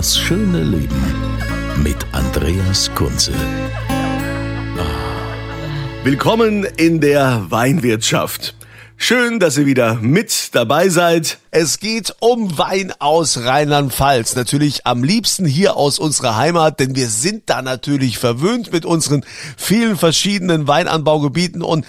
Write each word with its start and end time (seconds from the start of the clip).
Das 0.00 0.16
schöne 0.16 0.62
Leben 0.62 0.96
mit 1.84 1.98
Andreas 2.12 2.90
Kunze. 2.94 3.34
Willkommen 6.04 6.64
in 6.64 7.02
der 7.02 7.44
Weinwirtschaft. 7.50 8.54
Schön, 8.96 9.40
dass 9.40 9.58
ihr 9.58 9.66
wieder 9.66 9.96
mit 9.96 10.54
dabei 10.54 10.88
seid. 10.88 11.38
Es 11.50 11.80
geht 11.80 12.14
um 12.20 12.56
Wein 12.56 12.94
aus 12.98 13.44
Rheinland-Pfalz. 13.44 14.36
Natürlich 14.36 14.86
am 14.86 15.04
liebsten 15.04 15.44
hier 15.44 15.76
aus 15.76 15.98
unserer 15.98 16.34
Heimat, 16.34 16.80
denn 16.80 16.96
wir 16.96 17.08
sind 17.08 17.50
da 17.50 17.60
natürlich 17.60 18.16
verwöhnt 18.16 18.72
mit 18.72 18.86
unseren 18.86 19.22
vielen 19.58 19.98
verschiedenen 19.98 20.66
Weinanbaugebieten 20.66 21.60
und 21.60 21.84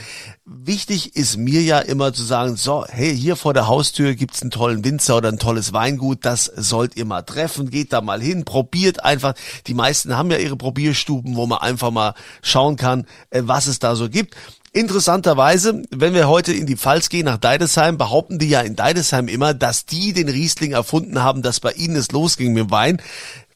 wichtig 0.65 1.15
ist 1.15 1.37
mir 1.37 1.61
ja 1.61 1.79
immer 1.79 2.13
zu 2.13 2.23
sagen, 2.23 2.55
so, 2.55 2.85
hey, 2.87 3.15
hier 3.15 3.35
vor 3.35 3.53
der 3.53 3.67
Haustür 3.67 4.15
gibt's 4.15 4.41
einen 4.41 4.51
tollen 4.51 4.83
Winzer 4.83 5.17
oder 5.17 5.29
ein 5.29 5.39
tolles 5.39 5.73
Weingut, 5.73 6.19
das 6.21 6.45
sollt 6.45 6.95
ihr 6.95 7.05
mal 7.05 7.23
treffen, 7.23 7.69
geht 7.69 7.93
da 7.93 8.01
mal 8.01 8.21
hin, 8.21 8.45
probiert 8.45 9.03
einfach. 9.03 9.33
Die 9.67 9.73
meisten 9.73 10.15
haben 10.17 10.31
ja 10.31 10.37
ihre 10.37 10.57
Probierstuben, 10.57 11.35
wo 11.35 11.47
man 11.47 11.59
einfach 11.59 11.91
mal 11.91 12.13
schauen 12.41 12.75
kann, 12.75 13.05
äh, 13.29 13.41
was 13.45 13.67
es 13.67 13.79
da 13.79 13.95
so 13.95 14.09
gibt. 14.09 14.35
Interessanterweise, 14.73 15.81
wenn 15.89 16.13
wir 16.13 16.29
heute 16.29 16.53
in 16.53 16.65
die 16.65 16.77
Pfalz 16.77 17.09
gehen 17.09 17.25
nach 17.25 17.37
Deidesheim, 17.37 17.97
behaupten 17.97 18.39
die 18.39 18.47
ja 18.47 18.61
in 18.61 18.77
Deidesheim 18.77 19.27
immer, 19.27 19.53
dass 19.53 19.85
die 19.85 20.13
den 20.13 20.29
Riesling 20.29 20.71
erfunden 20.71 21.21
haben, 21.21 21.41
dass 21.41 21.59
bei 21.59 21.73
ihnen 21.73 21.97
es 21.97 22.11
losging 22.11 22.53
mit 22.53 22.63
dem 22.65 22.71
Wein. 22.71 23.01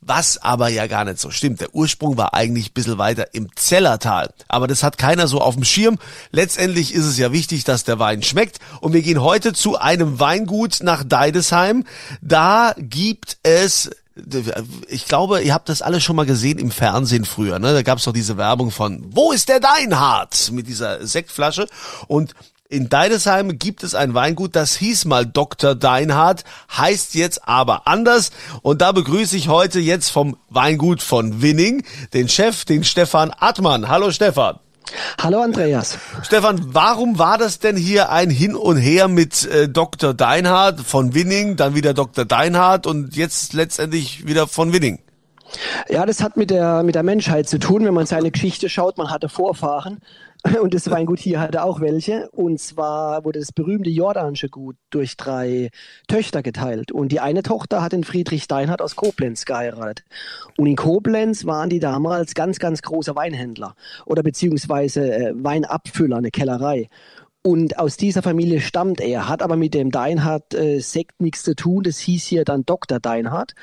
Was 0.08 0.38
aber 0.38 0.70
ja 0.70 0.86
gar 0.86 1.04
nicht 1.04 1.20
so 1.20 1.32
stimmt. 1.32 1.62
Der 1.62 1.74
Ursprung 1.74 2.16
war 2.16 2.36
eigentlich 2.36 2.70
ein 2.70 2.74
bisschen 2.74 3.00
weiter 3.00 3.34
im 3.34 3.50
Zellertal. 3.56 4.32
Aber 4.48 4.68
das 4.68 4.84
hat 4.84 5.00
keiner 5.00 5.28
so 5.28 5.42
auf 5.42 5.56
dem 5.56 5.64
Schirm. 5.64 5.98
Letztendlich 6.32 6.94
ist 6.94 7.06
es 7.06 7.18
ja 7.18 7.32
wichtig, 7.32 7.64
dass 7.64 7.86
der 7.86 7.98
Wein 7.98 8.22
schmeckt. 8.22 8.60
Und 8.82 8.94
wir 8.94 9.02
gehen 9.02 9.22
heute 9.22 9.54
zu 9.54 9.80
einem 9.80 10.20
Weingut 10.20 10.84
nach 10.84 11.04
Deidesheim. 11.04 11.86
Da 12.22 12.76
gibt 12.78 13.38
es 13.42 13.90
ich 14.88 15.08
glaube, 15.08 15.42
ihr 15.42 15.54
habt 15.54 15.68
das 15.68 15.82
alle 15.82 16.00
schon 16.00 16.16
mal 16.16 16.26
gesehen 16.26 16.58
im 16.58 16.72
Fernsehen 16.72 17.26
früher. 17.26 17.60
Ne? 17.60 17.74
Da 17.74 17.82
gab 17.82 17.98
es 17.98 18.06
doch 18.06 18.14
diese 18.14 18.38
Werbung 18.38 18.72
von 18.72 19.04
Wo 19.10 19.34
ist 19.34 19.50
der 19.50 19.60
Deinhardt? 19.60 20.52
mit 20.54 20.68
dieser 20.68 21.06
Sektflasche. 21.06 21.68
Und 22.08 22.34
in 22.68 22.90
Deidesheim 22.90 23.60
gibt 23.60 23.84
es 23.84 23.94
ein 23.94 24.14
Weingut, 24.16 24.56
das 24.56 24.76
hieß 24.76 25.06
mal 25.06 25.26
Dr. 25.26 25.76
Deinhardt, 25.76 26.44
heißt 26.76 27.14
jetzt 27.14 27.48
aber 27.48 27.88
anders. 27.88 28.32
Und 28.64 28.82
da 28.82 28.92
begrüße 28.92 29.38
ich 29.38 29.50
heute 29.50 29.80
jetzt 29.80 30.10
vom 30.10 30.38
Weingut 30.50 31.04
von 31.04 31.42
Winning 31.44 31.84
den 32.14 32.28
Chef, 32.28 32.66
den 32.66 32.84
Stefan 32.84 33.32
Attmann. 33.38 33.88
Hallo 33.88 34.12
Stefan. 34.12 34.60
Hallo 35.22 35.42
Andreas. 35.42 35.98
Stefan, 36.24 36.74
warum 36.74 37.20
war 37.20 37.38
das 37.38 37.60
denn 37.60 37.76
hier 37.76 38.12
ein 38.12 38.30
Hin 38.30 38.56
und 38.56 38.78
Her 38.78 39.08
mit 39.08 39.46
äh, 39.46 39.70
Dr. 39.70 40.14
Deinhardt 40.14 40.82
von 40.82 41.14
Winning, 41.14 41.58
dann 41.58 41.76
wieder 41.76 41.94
Dr. 41.94 42.26
Deinhardt 42.26 42.88
und 42.88 43.16
jetzt 43.16 43.54
letztendlich 43.54 44.26
wieder 44.26 44.48
von 44.48 44.74
Winning? 44.74 45.00
Ja, 45.90 46.06
das 46.06 46.22
hat 46.22 46.38
mit 46.38 46.50
der, 46.50 46.84
mit 46.84 46.96
der 46.96 47.04
Menschheit 47.04 47.48
zu 47.48 47.60
tun. 47.60 47.86
Wenn 47.86 47.94
man 47.94 48.06
seine 48.06 48.32
Geschichte 48.32 48.70
schaut, 48.70 48.98
man 48.98 49.10
hatte 49.10 49.30
Vorfahren 49.30 50.00
und 50.62 50.74
das 50.74 50.90
Weingut 50.92 51.20
hier 51.20 51.40
hatte 51.40 51.64
auch 51.64 51.82
welche. 51.82 52.30
Und 52.32 52.60
zwar 52.60 53.26
wurde 53.26 53.40
das 53.40 53.52
berühmte 53.52 53.90
Jordanische 53.90 54.50
Gut 54.50 54.76
durch 54.92 55.18
drei 55.18 55.70
Töchter 56.08 56.44
geteilt. 56.44 56.92
Und 56.92 57.12
die 57.12 57.20
eine 57.20 57.42
Tochter 57.42 57.82
hat 57.82 57.94
den 57.94 58.04
Friedrich 58.04 58.48
Deinhardt 58.48 58.82
aus 58.82 58.96
Koblenz 58.96 59.46
geheiratet. 59.46 60.06
Und 60.58 60.68
in 60.68 60.76
Koblenz 60.76 61.46
waren 61.46 61.70
die 61.70 61.80
damals 61.80 62.36
ganz, 62.36 62.60
ganz 62.60 62.82
große 62.82 63.16
Weinhändler 63.16 63.76
oder 64.06 64.22
beziehungsweise 64.24 65.14
äh, 65.14 65.34
Weinabfüller, 65.36 66.18
eine 66.18 66.32
Kellerei. 66.32 66.90
Und 67.42 67.78
aus 67.78 67.96
dieser 67.96 68.24
Familie 68.24 68.60
stammt 68.60 69.00
er, 69.02 69.30
hat 69.30 69.44
aber 69.44 69.56
mit 69.56 69.76
dem 69.76 69.92
Deinhardt 69.92 70.56
äh, 70.56 70.80
Sekt 70.80 71.22
nichts 71.22 71.44
zu 71.44 71.56
tun. 71.56 71.84
Das 71.84 72.00
hieß 72.00 72.24
hier 72.26 72.44
dann 72.44 72.66
Dr. 72.66 73.00
Deinhardt. 73.00 73.54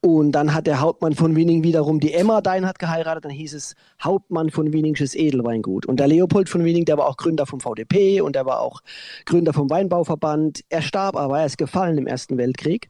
Und 0.00 0.30
dann 0.32 0.54
hat 0.54 0.68
der 0.68 0.80
Hauptmann 0.80 1.14
von 1.14 1.34
Winning 1.34 1.64
wiederum 1.64 1.98
die 1.98 2.12
Emma 2.12 2.40
Deinhardt 2.40 2.78
geheiratet, 2.78 3.24
dann 3.24 3.32
hieß 3.32 3.52
es 3.54 3.74
Hauptmann 4.00 4.50
von 4.50 4.72
Winningsches 4.72 5.16
Edelweingut. 5.16 5.86
Und 5.86 5.98
der 5.98 6.06
Leopold 6.06 6.48
von 6.48 6.64
Winning, 6.64 6.84
der 6.84 6.98
war 6.98 7.08
auch 7.08 7.16
Gründer 7.16 7.46
vom 7.46 7.58
VDP 7.58 8.20
und 8.20 8.36
der 8.36 8.46
war 8.46 8.60
auch 8.60 8.80
Gründer 9.26 9.52
vom 9.52 9.68
Weinbauverband. 9.68 10.60
Er 10.68 10.82
starb 10.82 11.16
aber, 11.16 11.40
er 11.40 11.46
ist 11.46 11.58
gefallen 11.58 11.98
im 11.98 12.06
Ersten 12.06 12.38
Weltkrieg. 12.38 12.88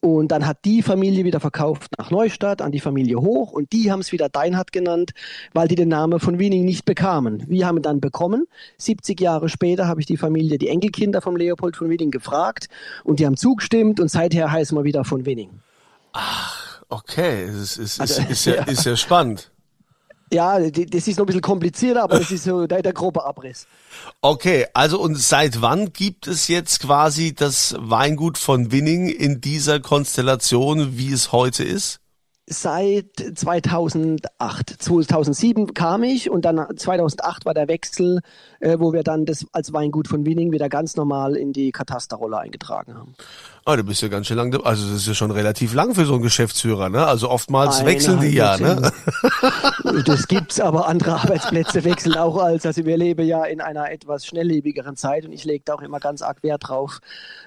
Und 0.00 0.28
dann 0.30 0.46
hat 0.46 0.64
die 0.64 0.80
Familie 0.80 1.24
wieder 1.24 1.40
verkauft 1.40 1.90
nach 1.98 2.10
Neustadt 2.10 2.62
an 2.62 2.70
die 2.70 2.78
Familie 2.78 3.16
Hoch 3.20 3.50
und 3.50 3.72
die 3.72 3.90
haben 3.90 4.00
es 4.00 4.12
wieder 4.12 4.28
Deinhardt 4.28 4.70
genannt, 4.70 5.10
weil 5.52 5.66
die 5.66 5.74
den 5.74 5.88
Namen 5.88 6.20
von 6.20 6.38
Winning 6.38 6.64
nicht 6.64 6.84
bekamen. 6.84 7.42
Wir 7.48 7.66
haben 7.66 7.78
ihn 7.78 7.82
dann 7.82 8.00
bekommen. 8.00 8.46
70 8.78 9.20
Jahre 9.20 9.48
später 9.48 9.88
habe 9.88 10.00
ich 10.00 10.06
die 10.06 10.16
Familie, 10.16 10.56
die 10.56 10.68
Enkelkinder 10.68 11.20
vom 11.20 11.36
Leopold 11.36 11.76
von 11.76 11.90
Winning 11.90 12.12
gefragt 12.12 12.68
und 13.02 13.18
die 13.18 13.26
haben 13.26 13.36
zugestimmt 13.36 13.98
und 13.98 14.08
seither 14.08 14.52
heißen 14.52 14.78
wir 14.78 14.84
wieder 14.84 15.04
von 15.04 15.26
Winning. 15.26 15.50
Ach, 16.12 16.82
okay. 16.88 17.44
Es 17.44 17.76
ist, 17.76 17.78
ist, 17.78 18.00
also, 18.00 18.22
ist, 18.22 18.44
ja, 18.44 18.54
ja. 18.56 18.62
ist 18.64 18.84
ja 18.84 18.96
spannend. 18.96 19.50
Ja, 20.30 20.58
das 20.60 21.08
ist 21.08 21.16
noch 21.16 21.24
ein 21.24 21.26
bisschen 21.26 21.40
komplizierter, 21.40 22.02
aber 22.02 22.18
das 22.18 22.30
ist 22.30 22.44
so 22.44 22.66
der, 22.66 22.82
der 22.82 22.92
grobe 22.92 23.24
Abriss. 23.24 23.66
Okay, 24.20 24.66
also 24.74 25.00
und 25.00 25.16
seit 25.16 25.62
wann 25.62 25.92
gibt 25.92 26.26
es 26.26 26.48
jetzt 26.48 26.80
quasi 26.80 27.34
das 27.34 27.74
Weingut 27.78 28.36
von 28.36 28.70
Winning 28.70 29.08
in 29.08 29.40
dieser 29.40 29.80
Konstellation, 29.80 30.98
wie 30.98 31.12
es 31.12 31.32
heute 31.32 31.64
ist? 31.64 32.00
Seit 32.50 33.12
2008. 33.34 34.82
2007 34.82 35.74
kam 35.74 36.02
ich 36.02 36.30
und 36.30 36.46
dann 36.46 36.78
2008 36.78 37.44
war 37.44 37.52
der 37.52 37.68
Wechsel, 37.68 38.20
äh, 38.60 38.78
wo 38.78 38.94
wir 38.94 39.02
dann 39.02 39.26
das 39.26 39.44
als 39.52 39.74
Weingut 39.74 40.08
von 40.08 40.24
Winning 40.24 40.50
wieder 40.50 40.70
ganz 40.70 40.96
normal 40.96 41.36
in 41.36 41.52
die 41.52 41.72
Katasterrolle 41.72 42.38
eingetragen 42.38 42.94
haben. 42.94 43.14
Ah, 43.68 43.76
du 43.76 43.84
bist 43.84 44.00
ja 44.00 44.08
ganz 44.08 44.26
schön 44.26 44.38
lang, 44.38 44.50
also 44.64 44.86
das 44.86 45.02
ist 45.02 45.08
ja 45.08 45.12
schon 45.12 45.30
relativ 45.30 45.74
lang 45.74 45.94
für 45.94 46.06
so 46.06 46.14
einen 46.14 46.22
Geschäftsführer, 46.22 46.88
ne? 46.88 47.06
Also 47.06 47.28
oftmals 47.28 47.80
Eine 47.80 47.90
wechseln 47.90 48.18
die 48.18 48.34
ja, 48.34 48.56
ne? 48.56 48.90
Das 50.06 50.26
gibt's, 50.26 50.58
aber 50.58 50.88
andere 50.88 51.20
Arbeitsplätze 51.20 51.84
wechseln 51.84 52.16
auch 52.16 52.38
als, 52.38 52.64
also 52.64 52.86
wir 52.86 52.96
leben 52.96 53.26
ja 53.26 53.44
in 53.44 53.60
einer 53.60 53.90
etwas 53.90 54.24
schnelllebigeren 54.24 54.96
Zeit 54.96 55.26
und 55.26 55.32
ich 55.32 55.44
lege 55.44 55.64
da 55.66 55.74
auch 55.74 55.82
immer 55.82 56.00
ganz 56.00 56.22
arg 56.22 56.42
Wert 56.42 56.68
drauf. 56.68 57.00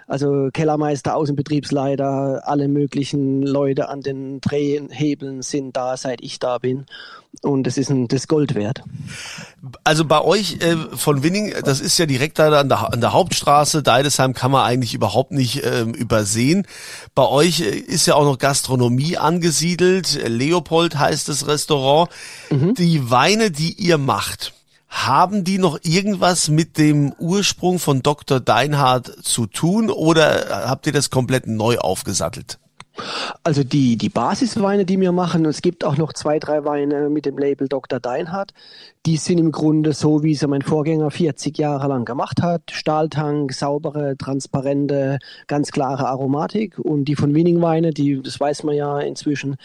Also 0.05 0.49
Kellermeister, 0.53 1.15
Außenbetriebsleiter, 1.15 2.43
alle 2.45 2.67
möglichen 2.67 3.41
Leute 3.41 3.89
an 3.89 4.01
den 4.01 4.41
Drehhebeln 4.41 5.41
sind 5.41 5.75
da, 5.75 5.97
seit 5.97 6.21
ich 6.21 6.37
da 6.37 6.59
bin 6.59 6.85
und 7.41 7.65
es 7.65 7.77
ist 7.77 7.89
ein, 7.89 8.07
das 8.07 8.27
Gold 8.27 8.55
wert. 8.55 8.83
Also 9.83 10.05
bei 10.05 10.21
euch 10.21 10.57
äh, 10.61 10.75
von 10.95 11.23
Winning, 11.23 11.53
das 11.63 11.79
ist 11.79 11.97
ja 11.97 12.05
direkt 12.05 12.39
da 12.39 12.59
an 12.59 12.69
der, 12.69 12.93
an 12.93 13.01
der 13.01 13.13
Hauptstraße, 13.13 13.83
Deidesheim 13.83 14.33
kann 14.33 14.51
man 14.51 14.65
eigentlich 14.65 14.93
überhaupt 14.93 15.31
nicht 15.31 15.63
ähm, 15.65 15.93
übersehen. 15.93 16.67
Bei 17.15 17.27
euch 17.27 17.61
äh, 17.61 17.69
ist 17.69 18.05
ja 18.05 18.15
auch 18.15 18.25
noch 18.25 18.37
Gastronomie 18.37 19.17
angesiedelt, 19.17 20.19
Leopold 20.27 20.97
heißt 20.97 21.29
das 21.29 21.47
Restaurant. 21.47 22.09
Mhm. 22.49 22.73
Die 22.75 23.09
Weine, 23.09 23.49
die 23.49 23.73
ihr 23.73 23.97
macht, 23.97 24.53
haben 24.89 25.45
die 25.45 25.57
noch 25.57 25.79
irgendwas 25.83 26.49
mit 26.49 26.77
dem 26.77 27.13
Ursprung 27.13 27.79
von 27.79 28.03
Dr. 28.03 28.41
Deinhardt 28.41 29.09
zu 29.23 29.47
tun 29.47 29.89
oder 29.89 30.67
habt 30.67 30.85
ihr 30.85 30.93
das 30.93 31.09
komplett 31.09 31.47
neu 31.47 31.77
aufgesattelt? 31.77 32.59
Also 33.43 33.63
die, 33.63 33.97
die 33.97 34.09
Basisweine, 34.09 34.85
die 34.85 34.99
wir 34.99 35.11
machen, 35.11 35.45
es 35.45 35.61
gibt 35.61 35.83
auch 35.83 35.97
noch 35.97 36.13
zwei, 36.13 36.39
drei 36.39 36.65
Weine 36.65 37.09
mit 37.09 37.25
dem 37.25 37.37
Label 37.37 37.67
Dr. 37.67 37.99
Deinhardt, 37.99 38.53
die 39.07 39.17
sind 39.17 39.39
im 39.39 39.51
Grunde 39.51 39.93
so, 39.93 40.21
wie 40.21 40.35
sie 40.35 40.47
mein 40.47 40.61
Vorgänger 40.61 41.09
40 41.09 41.57
Jahre 41.57 41.87
lang 41.87 42.05
gemacht 42.05 42.43
hat. 42.43 42.61
Stahltank, 42.71 43.51
saubere, 43.51 44.15
transparente, 44.15 45.17
ganz 45.47 45.71
klare 45.71 46.07
Aromatik. 46.07 46.77
Und 46.77 47.05
die 47.05 47.15
von 47.15 47.33
Winning 47.33 47.61
Weine, 47.63 47.91
die, 47.91 48.21
das 48.21 48.39
weiß 48.39 48.61
man 48.63 48.75
ja 48.75 48.99
inzwischen. 48.99 49.55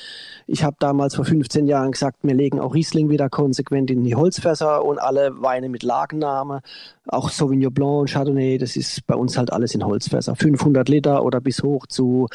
Ich 0.47 0.65
habe 0.65 0.77
damals 0.79 1.17
vor 1.17 1.27
15 1.27 1.67
Jahren 1.67 1.93
gesagt, 1.93 2.21
wir 2.23 2.35
legen 2.35 2.61
auch 2.61 2.75
Riesling 2.75 3.11
wieder 3.11 3.29
konsequent 3.29 3.91
in 3.91 4.05
die 4.05 4.15
Holzfässer 4.15 4.83
und 4.83 4.99
alle 4.99 5.43
Weine 5.43 5.69
mit 5.69 5.83
Lagenname, 5.83 6.63
auch 7.07 7.29
Sauvignon 7.29 7.75
Blanc 7.75 8.01
und 8.01 8.11
Chardonnay, 8.11 8.57
das 8.57 8.75
ist 8.75 9.07
bei 9.07 9.15
uns 9.15 9.37
halt 9.37 9.53
alles 9.53 9.75
in 9.75 9.85
Holzfässer. 9.85 10.35
500 10.35 10.89
Liter 10.89 11.23
oder 11.23 11.43
bis 11.43 11.63
hoch 11.63 11.87
zu 11.87 12.29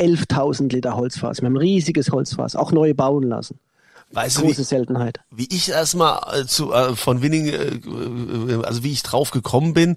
11.000 0.00 0.72
Liter 0.72 0.96
Holzfass. 0.96 1.42
Wir 1.42 1.46
haben 1.46 1.56
ein 1.56 1.58
riesiges 1.58 2.10
Holzfass, 2.12 2.56
auch 2.56 2.72
neu 2.72 2.94
bauen 2.94 3.24
lassen. 3.24 3.58
Weißt 4.12 4.36
Große 4.38 4.54
du, 4.54 4.60
wie, 4.60 4.64
Seltenheit. 4.64 5.18
wie 5.30 5.48
ich 5.50 5.68
erstmal 5.68 6.20
äh, 6.42 6.46
zu 6.46 6.72
äh, 6.72 6.94
von 6.94 7.22
Winning, 7.22 7.48
äh, 7.48 7.54
äh, 7.54 8.62
also 8.64 8.84
wie 8.84 8.92
ich 8.92 9.02
drauf 9.02 9.32
gekommen 9.32 9.74
bin, 9.74 9.96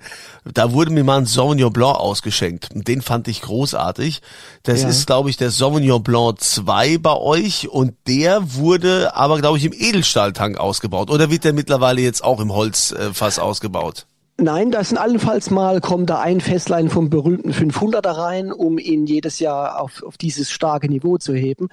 da 0.52 0.72
wurde 0.74 0.92
mir 0.92 1.04
mal 1.04 1.20
ein 1.20 1.26
Sauvignon 1.28 1.72
Blanc 1.72 1.96
ausgeschenkt. 1.96 2.72
Und 2.74 2.88
Den 2.88 3.02
fand 3.04 3.28
ich 3.28 3.42
großartig. 3.42 4.22
Das 4.64 4.82
Ja. 4.82 4.90
ist, 4.90 5.06
glaube 5.06 5.30
ich, 5.30 5.38
der 5.38 5.52
Sauvignon 5.52 6.02
Blanc 6.04 6.42
2 6.42 6.98
bei 6.98 7.14
euch 7.16 7.70
und 7.70 7.94
der 8.08 8.56
wurde 8.56 9.16
aber, 9.16 9.38
glaube 9.40 9.60
ich, 9.60 9.64
im 9.66 9.74
Edelstahltank 9.74 10.58
ausgebaut. 10.58 11.12
Oder 11.12 11.30
wird 11.30 11.44
der 11.44 11.54
mittlerweile 11.54 12.02
jetzt 12.02 12.24
auch 12.24 12.40
im 12.40 12.52
Holzfass 12.52 13.38
ausgebaut? 13.38 14.08
Nein, 14.42 14.72
da 14.72 14.82
sind 14.86 14.98
allenfalls 14.98 15.50
mal, 15.50 15.82
kommt 15.82 16.10
da 16.10 16.22
ein 16.22 16.40
Festlein 16.40 16.90
vom 16.90 17.10
berühmten 17.10 17.52
500er 17.52 18.16
rein, 18.18 18.54
um 18.54 18.78
ihn 18.78 19.06
jedes 19.06 19.40
Jahr 19.40 19.82
auf, 19.82 20.02
auf 20.02 20.16
dieses 20.18 20.50
starke 20.50 20.88
Niveau 20.88 21.18
zu 21.18 21.34
heben. 21.34 21.68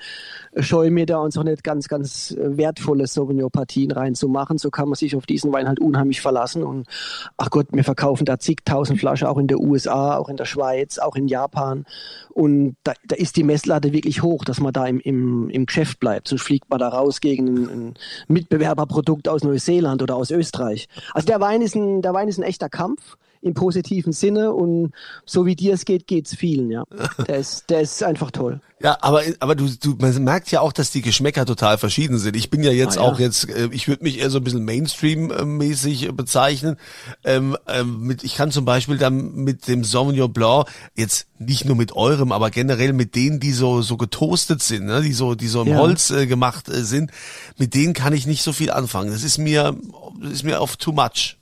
Scheue 0.58 0.90
mir 0.90 1.06
da 1.06 1.18
uns 1.18 1.38
auch 1.38 1.44
nicht 1.44 1.62
ganz, 1.62 1.86
ganz 1.86 2.34
wertvolle 2.36 3.06
Sauvignon-Partien 3.06 3.92
reinzumachen. 3.92 4.58
So 4.58 4.70
kann 4.70 4.88
man 4.88 4.96
sich 4.96 5.14
auf 5.14 5.26
diesen 5.26 5.52
Wein 5.52 5.68
halt 5.68 5.78
unheimlich 5.78 6.20
verlassen. 6.20 6.64
Und 6.64 6.88
ach 7.36 7.50
Gott, 7.50 7.68
wir 7.70 7.84
verkaufen 7.84 8.24
da 8.24 8.40
zigtausend 8.40 8.98
Flaschen, 8.98 9.28
auch 9.28 9.38
in 9.38 9.46
der 9.46 9.60
USA, 9.60 10.16
auch 10.16 10.28
in 10.28 10.36
der 10.36 10.44
Schweiz, 10.44 10.98
auch 10.98 11.14
in 11.14 11.28
Japan. 11.28 11.84
Und 12.30 12.76
da, 12.82 12.94
da 13.06 13.14
ist 13.14 13.36
die 13.36 13.44
Messlatte 13.44 13.92
wirklich 13.92 14.22
hoch, 14.22 14.44
dass 14.44 14.60
man 14.60 14.72
da 14.72 14.86
im, 14.86 14.98
im, 14.98 15.50
im 15.50 15.66
Geschäft 15.66 16.00
bleibt. 16.00 16.28
Sonst 16.28 16.42
fliegt 16.42 16.68
man 16.68 16.80
da 16.80 16.88
raus 16.88 17.20
gegen 17.20 17.46
ein, 17.46 17.68
ein 17.68 17.94
Mitbewerberprodukt 18.26 19.28
aus 19.28 19.44
Neuseeland 19.44 20.02
oder 20.02 20.16
aus 20.16 20.32
Österreich. 20.32 20.88
Also 21.14 21.26
der 21.26 21.40
Wein 21.40 21.62
ist 21.62 21.76
ein, 21.76 22.02
der 22.02 22.12
Wein 22.12 22.28
ist 22.28 22.38
ein 22.38 22.42
echter 22.56 22.68
Kampf 22.70 23.16
im 23.42 23.52
positiven 23.54 24.12
Sinne 24.12 24.52
und 24.52 24.92
so 25.24 25.44
wie 25.46 25.54
dir 25.54 25.74
es 25.74 25.84
geht, 25.84 26.06
geht's 26.08 26.34
vielen, 26.34 26.70
ja. 26.70 26.84
Der 27.28 27.36
ist, 27.36 27.68
der 27.70 27.80
ist 27.82 28.02
einfach 28.02 28.30
toll. 28.32 28.60
Ja, 28.82 28.98
aber 29.02 29.22
aber 29.38 29.54
du, 29.54 29.68
du 29.68 29.94
man 30.00 30.24
merkt 30.24 30.50
ja 30.50 30.62
auch, 30.62 30.72
dass 30.72 30.90
die 30.90 31.02
Geschmäcker 31.02 31.46
total 31.46 31.78
verschieden 31.78 32.18
sind. 32.18 32.34
Ich 32.34 32.50
bin 32.50 32.62
ja 32.62 32.72
jetzt 32.72 32.98
Ah, 32.98 33.02
ja. 33.02 33.06
auch 33.08 33.18
jetzt, 33.20 33.48
äh, 33.50 33.68
ich 33.72 33.86
würde 33.88 34.02
mich 34.02 34.18
eher 34.18 34.30
so 34.30 34.38
ein 34.38 34.44
bisschen 34.44 34.64
Mainstream-mäßig 34.64 36.08
äh, 36.08 36.12
bezeichnen. 36.12 36.76
Ähm, 37.24 37.56
ähm, 37.68 38.00
mit, 38.00 38.24
ich 38.24 38.34
kann 38.36 38.50
zum 38.50 38.64
Beispiel 38.64 38.96
dann 38.98 39.34
mit 39.34 39.68
dem 39.68 39.84
Sauvignon 39.84 40.32
Blanc 40.32 40.66
jetzt 40.96 41.26
nicht 41.38 41.66
nur 41.66 41.76
mit 41.76 41.92
eurem, 41.94 42.32
aber 42.32 42.50
generell 42.50 42.94
mit 42.94 43.14
denen, 43.14 43.38
die 43.38 43.52
so 43.52 43.80
so 43.82 43.96
getoastet 43.96 44.62
sind, 44.62 44.86
ne, 44.86 45.02
die 45.02 45.12
so 45.12 45.34
die 45.34 45.48
so 45.48 45.62
im 45.62 45.68
Ja. 45.68 45.76
Holz 45.76 46.10
äh, 46.10 46.26
gemacht 46.26 46.68
äh, 46.68 46.82
sind, 46.82 47.12
mit 47.58 47.74
denen 47.74 47.92
kann 47.92 48.12
ich 48.12 48.26
nicht 48.26 48.42
so 48.42 48.52
viel 48.52 48.70
anfangen. 48.70 49.10
Das 49.10 49.22
ist 49.22 49.38
mir 49.38 49.76
das 50.22 50.32
ist 50.32 50.42
mir 50.42 50.60
auf 50.60 50.76
too 50.78 50.92
much. 50.92 51.36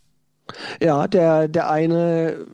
Ja, 0.81 1.06
der, 1.06 1.49
der 1.49 1.70
eine 1.70 2.46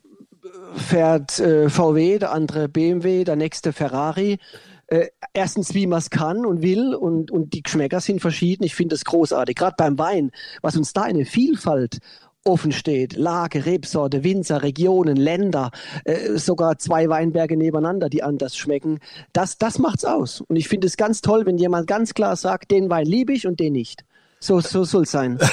fährt 0.75 1.38
äh, 1.38 1.69
VW, 1.69 2.19
der 2.19 2.32
andere 2.32 2.69
BMW, 2.69 3.25
der 3.25 3.37
nächste 3.37 3.72
Ferrari. 3.72 4.38
Äh, 4.87 5.08
erstens, 5.32 5.75
wie 5.75 5.87
man 5.87 5.98
es 5.98 6.10
kann 6.10 6.44
und 6.44 6.62
will 6.62 6.94
und, 6.94 7.31
und 7.31 7.54
die 7.54 7.62
Geschmäcker 7.62 8.00
sind 8.00 8.20
verschieden. 8.20 8.64
Ich 8.64 8.75
finde 8.75 8.94
das 8.94 9.04
großartig. 9.04 9.56
Gerade 9.56 9.76
beim 9.76 9.98
Wein, 9.98 10.32
was 10.62 10.76
uns 10.76 10.92
da 10.92 11.02
eine 11.02 11.25
Vielfalt 11.25 11.98
offen 12.44 12.72
steht. 12.72 13.16
Lage, 13.16 13.66
Rebsorte, 13.66 14.25
Winzer, 14.25 14.62
Regionen, 14.62 15.16
Länder, 15.16 15.70
äh, 16.04 16.37
sogar 16.37 16.78
zwei 16.78 17.08
Weinberge 17.08 17.56
nebeneinander, 17.56 18.08
die 18.08 18.22
anders 18.22 18.56
schmecken. 18.56 18.98
Das, 19.32 19.58
das 19.58 19.78
macht's 19.78 20.04
aus. 20.04 20.40
Und 20.40 20.56
ich 20.56 20.69
finde 20.69 20.87
es 20.87 20.96
ganz 20.96 21.20
toll, 21.20 21.46
wenn 21.46 21.58
jemand 21.58 21.87
ganz 21.87 22.14
klar 22.14 22.37
sagt, 22.37 22.70
den 22.70 22.90
Wein 22.90 23.06
liebe 23.06 23.32
ich 23.32 23.46
und 23.46 23.60
den 23.60 23.75
nicht. 23.75 24.04
So, 24.42 24.60
so 24.60 24.84
soll's 24.84 25.10
sein. 25.10 25.38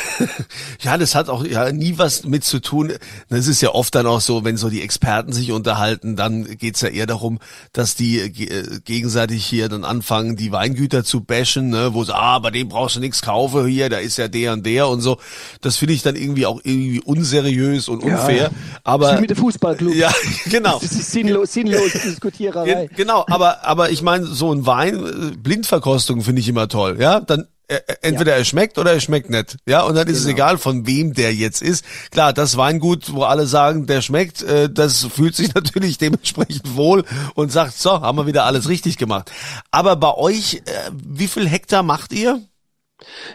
Ja, 0.81 0.97
das 0.97 1.15
hat 1.15 1.27
auch 1.27 1.43
ja 1.43 1.71
nie 1.71 1.97
was 1.97 2.23
mit 2.23 2.43
zu 2.45 2.59
tun. 2.59 2.93
Das 3.29 3.47
ist 3.47 3.61
ja 3.61 3.71
oft 3.73 3.93
dann 3.95 4.05
auch 4.05 4.21
so, 4.21 4.45
wenn 4.45 4.55
so 4.57 4.69
die 4.69 4.81
Experten 4.81 5.33
sich 5.33 5.51
unterhalten, 5.51 6.15
dann 6.15 6.45
geht's 6.57 6.79
ja 6.81 6.87
eher 6.89 7.05
darum, 7.07 7.39
dass 7.73 7.95
die 7.95 8.19
äh, 8.19 8.27
äh, 8.27 8.79
gegenseitig 8.85 9.45
hier 9.45 9.67
dann 9.67 9.83
anfangen, 9.83 10.37
die 10.37 10.51
Weingüter 10.51 11.03
zu 11.03 11.21
bashen, 11.21 11.69
ne, 11.69 11.93
wo 11.93 12.03
sie, 12.05 12.15
ah, 12.15 12.39
bei 12.39 12.51
dem 12.51 12.69
brauchst 12.69 12.95
du 12.95 12.99
nichts 13.01 13.21
kaufen 13.21 13.65
hier, 13.67 13.89
da 13.89 13.97
ist 13.97 14.17
ja 14.17 14.27
der 14.29 14.53
und 14.53 14.65
der 14.65 14.87
und 14.87 15.01
so. 15.01 15.17
Das 15.61 15.75
finde 15.77 15.93
ich 15.95 16.03
dann 16.03 16.15
irgendwie 16.15 16.45
auch 16.45 16.61
irgendwie 16.63 17.01
unseriös 17.01 17.89
und 17.89 18.03
unfair. 18.03 18.51
Aber 18.83 19.17
Wie 19.17 19.21
mit 19.21 19.31
dem 19.31 19.37
Fußballclub. 19.37 19.93
ja, 19.95 20.13
genau. 20.49 20.79
Das 20.79 20.91
ist 20.91 21.11
sinnlos, 21.11 21.51
sinnlos 21.53 21.91
Diskutiererei. 22.03 22.65
Gen- 22.65 22.89
Genau, 22.95 23.25
aber 23.29 23.65
aber 23.65 23.89
ich 23.89 24.01
meine, 24.03 24.25
so 24.27 24.53
ein 24.53 24.65
Wein, 24.65 24.95
äh, 25.05 25.35
Blindverkostung 25.35 26.21
finde 26.21 26.39
ich 26.41 26.47
immer 26.47 26.67
toll, 26.69 26.97
ja? 26.99 27.19
Dann 27.19 27.47
äh, 27.67 27.75
äh, 27.75 27.95
entweder 28.01 28.35
er 28.35 28.45
schmeckt 28.45 28.77
oder 28.77 28.93
er 28.93 28.99
schmeckt 28.99 29.29
nicht, 29.29 29.57
ja? 29.65 29.81
Und 29.83 29.95
dann 29.95 30.07
ist 30.07 30.17
es 30.19 30.23
Genau. 30.23 30.35
egal, 30.35 30.57
von 30.57 30.87
wem 30.87 31.13
der 31.13 31.33
jetzt 31.33 31.61
ist. 31.61 31.85
Klar, 32.11 32.33
das 32.33 32.57
Weingut, 32.57 33.13
wo 33.13 33.23
alle 33.23 33.45
sagen, 33.45 33.87
der 33.87 34.01
schmeckt, 34.01 34.41
äh, 34.43 34.69
das 34.69 35.05
fühlt 35.05 35.35
sich 35.35 35.53
natürlich 35.53 35.97
dementsprechend 35.97 36.75
wohl 36.75 37.03
und 37.35 37.51
sagt, 37.51 37.73
so, 37.77 38.01
haben 38.01 38.17
wir 38.17 38.25
wieder 38.27 38.45
alles 38.45 38.69
richtig 38.69 38.97
gemacht. 38.97 39.31
Aber 39.71 39.95
bei 39.95 40.13
euch, 40.13 40.61
wie 40.93 41.27
viel 41.27 41.47
Hektar 41.47 41.83
macht 41.83 42.13
ihr? 42.13 42.41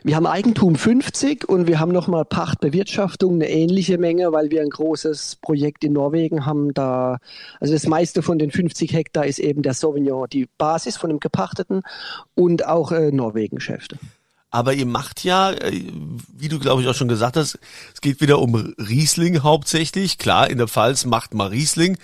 Wir 0.03 0.17
haben 0.17 0.27
Eigentum 0.27 0.75
50 0.75 1.49
und 1.49 1.69
wir 1.69 1.79
haben 1.79 1.93
nochmal 1.93 2.25
Pachtbewirtschaftung, 2.25 3.35
eine 3.35 3.49
ähnliche 3.49 3.97
Menge, 3.97 4.33
weil 4.33 4.51
wir 4.51 4.61
ein 4.61 4.71
großes 4.71 5.37
Projekt 5.41 5.85
in 5.85 5.93
Norwegen 5.93 6.47
haben. 6.47 6.75
Da, 6.75 7.19
also 7.61 7.73
das 7.73 7.87
meiste 7.87 8.23
von 8.23 8.39
den 8.39 8.51
50 8.51 8.93
Hektar 8.93 9.25
ist 9.25 9.39
eben 9.39 9.63
der 9.63 9.75
Sauvignon, 9.75 10.27
die 10.29 10.49
Basis 10.59 10.97
von 10.97 11.11
dem 11.11 11.21
Gepachteten 11.21 11.83
und 12.35 12.67
auch 12.67 12.91
äh, 12.91 13.13
Norwegen-Geschäfte. 13.13 13.99
Aber 14.53 14.75
ihr 14.75 14.85
macht 14.85 15.25
ja, 15.25 15.51
äh, 15.51 15.83
wie 16.37 16.49
du 16.49 16.59
glaube 16.59 16.83
ich 16.83 16.89
auch 16.89 16.95
schon 16.95 17.09
gesagt 17.09 17.37
hast, 17.37 17.59
es 17.95 18.01
geht 18.03 18.21
wieder 18.21 18.39
um 18.39 18.55
Riesling 18.55 19.43
hauptsächlich. 19.43 20.19
Klar, 20.19 20.51
in 20.51 20.59
der 20.59 20.69
Pfalz 20.69 21.07
macht 21.07 21.33
man 21.33 21.49
Riesling. 21.49 21.97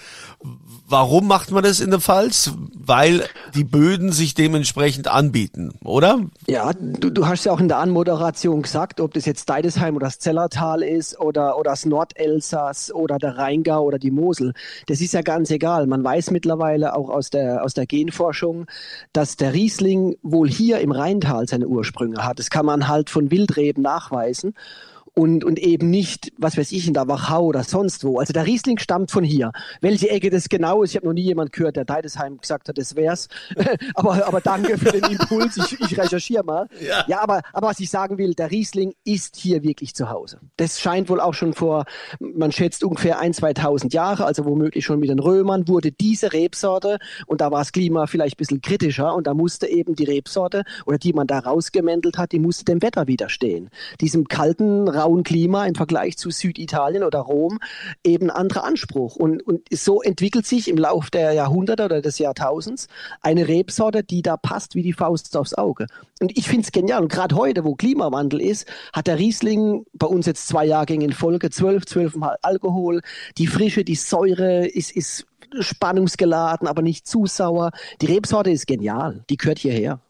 Warum 0.90 1.26
macht 1.26 1.50
man 1.50 1.62
das 1.62 1.80
in 1.80 1.90
der 1.90 2.00
Pfalz? 2.00 2.52
Weil 2.74 3.24
die 3.54 3.64
Böden 3.64 4.10
sich 4.10 4.32
dementsprechend 4.32 5.06
anbieten, 5.06 5.74
oder? 5.84 6.20
Ja, 6.46 6.72
du, 6.72 7.10
du 7.10 7.26
hast 7.26 7.44
ja 7.44 7.52
auch 7.52 7.60
in 7.60 7.68
der 7.68 7.76
Anmoderation 7.76 8.62
gesagt, 8.62 8.98
ob 9.02 9.12
das 9.12 9.26
jetzt 9.26 9.50
Deidesheim 9.50 9.96
oder 9.96 10.06
das 10.06 10.18
Zellertal 10.18 10.82
ist 10.82 11.20
oder, 11.20 11.58
oder 11.58 11.72
das 11.72 11.84
Nordelsass 11.84 12.90
oder 12.90 13.18
der 13.18 13.36
Rheingau 13.36 13.82
oder 13.84 13.98
die 13.98 14.10
Mosel. 14.10 14.54
Das 14.86 15.02
ist 15.02 15.12
ja 15.12 15.20
ganz 15.20 15.50
egal. 15.50 15.86
Man 15.86 16.02
weiß 16.02 16.30
mittlerweile 16.30 16.96
auch 16.96 17.10
aus 17.10 17.28
der, 17.28 17.64
aus 17.64 17.74
der 17.74 17.86
Genforschung, 17.86 18.64
dass 19.12 19.36
der 19.36 19.52
Riesling 19.52 20.16
wohl 20.22 20.48
hier 20.48 20.80
im 20.80 20.92
Rheintal 20.92 21.46
seine 21.46 21.68
Ursprünge 21.68 22.24
hat. 22.24 22.38
Das 22.38 22.48
kann 22.48 22.64
man 22.64 22.88
halt 22.88 23.10
von 23.10 23.30
Wildreben 23.30 23.82
nachweisen. 23.82 24.54
Und, 25.18 25.42
und 25.42 25.58
eben 25.58 25.90
nicht, 25.90 26.32
was 26.38 26.56
weiß 26.56 26.70
ich, 26.70 26.86
in 26.86 26.94
der 26.94 27.08
Wachau 27.08 27.46
oder 27.46 27.64
sonst 27.64 28.04
wo. 28.04 28.20
Also 28.20 28.32
der 28.32 28.46
Riesling 28.46 28.78
stammt 28.78 29.10
von 29.10 29.24
hier. 29.24 29.50
Welche 29.80 30.10
Ecke 30.10 30.30
das 30.30 30.48
genau 30.48 30.84
ist, 30.84 30.90
ich 30.90 30.96
habe 30.96 31.06
noch 31.06 31.12
nie 31.12 31.22
jemand 31.22 31.52
gehört, 31.52 31.74
der 31.74 31.84
Deidesheim 31.84 32.38
gesagt 32.38 32.68
hat, 32.68 32.78
das 32.78 32.94
wär's. 32.94 33.26
aber, 33.94 34.28
aber 34.28 34.40
danke 34.40 34.78
für 34.78 34.92
den 34.92 35.02
Impuls, 35.10 35.56
ich, 35.56 35.80
ich 35.80 35.98
recherchiere 35.98 36.44
mal. 36.44 36.68
Ja. 36.80 37.04
Ja, 37.08 37.20
aber, 37.20 37.42
aber 37.52 37.66
was 37.66 37.80
ich 37.80 37.90
sagen 37.90 38.16
will, 38.16 38.34
der 38.34 38.52
Riesling 38.52 38.94
ist 39.02 39.34
hier 39.34 39.64
wirklich 39.64 39.92
zu 39.92 40.08
Hause. 40.08 40.38
Das 40.56 40.78
scheint 40.78 41.08
wohl 41.08 41.20
auch 41.20 41.34
schon 41.34 41.52
vor, 41.52 41.86
man 42.20 42.52
schätzt 42.52 42.84
ungefähr 42.84 43.18
ein, 43.18 43.34
2000 43.34 43.92
Jahre, 43.92 44.24
also 44.24 44.44
womöglich 44.44 44.84
schon 44.84 45.00
mit 45.00 45.10
den 45.10 45.18
Römern, 45.18 45.66
wurde 45.66 45.90
diese 45.90 46.32
Rebsorte, 46.32 46.98
und 47.26 47.40
da 47.40 47.50
war 47.50 47.58
das 47.58 47.72
Klima 47.72 48.06
vielleicht 48.06 48.36
ein 48.36 48.38
bisschen 48.38 48.60
kritischer, 48.60 49.14
und 49.16 49.26
da 49.26 49.34
musste 49.34 49.66
eben 49.66 49.96
die 49.96 50.04
Rebsorte, 50.04 50.62
oder 50.86 50.98
die 50.98 51.12
man 51.12 51.26
da 51.26 51.40
rausgemändelt 51.40 52.18
hat, 52.18 52.30
die 52.30 52.38
musste 52.38 52.64
dem 52.64 52.82
Wetter 52.82 53.08
widerstehen. 53.08 53.70
Diesem 54.00 54.28
kalten, 54.28 54.88
rauen 55.08 55.22
Klima 55.22 55.66
im 55.66 55.74
Vergleich 55.74 56.16
zu 56.16 56.30
Süditalien 56.30 57.02
oder 57.02 57.20
Rom 57.20 57.58
eben 58.04 58.30
anderer 58.30 58.64
Anspruch. 58.64 59.16
Und, 59.16 59.42
und 59.46 59.66
so 59.72 60.02
entwickelt 60.02 60.46
sich 60.46 60.68
im 60.68 60.76
Lauf 60.76 61.10
der 61.10 61.32
Jahrhunderte 61.32 61.84
oder 61.84 62.02
des 62.02 62.18
Jahrtausends 62.18 62.88
eine 63.20 63.48
Rebsorte, 63.48 64.04
die 64.04 64.22
da 64.22 64.36
passt 64.36 64.74
wie 64.74 64.82
die 64.82 64.92
Faust 64.92 65.36
aufs 65.36 65.54
Auge. 65.54 65.86
Und 66.20 66.36
ich 66.36 66.48
finde 66.48 66.62
es 66.62 66.72
genial. 66.72 67.02
Und 67.02 67.12
gerade 67.12 67.36
heute, 67.36 67.64
wo 67.64 67.74
Klimawandel 67.74 68.40
ist, 68.40 68.66
hat 68.92 69.06
der 69.06 69.18
Riesling 69.18 69.84
bei 69.92 70.06
uns 70.06 70.26
jetzt 70.26 70.48
zwei 70.48 70.66
Jahrgänge 70.66 71.04
in 71.04 71.12
Folge 71.12 71.50
12, 71.50 71.84
12,5 71.84 72.36
Alkohol. 72.42 73.00
Die 73.38 73.46
Frische, 73.46 73.84
die 73.84 73.94
Säure 73.94 74.66
ist, 74.66 74.92
ist 74.92 75.26
spannungsgeladen, 75.60 76.68
aber 76.68 76.82
nicht 76.82 77.06
zu 77.06 77.26
sauer. 77.26 77.70
Die 78.02 78.06
Rebsorte 78.06 78.50
ist 78.50 78.66
genial. 78.66 79.24
Die 79.30 79.36
gehört 79.36 79.58
hierher. 79.58 80.00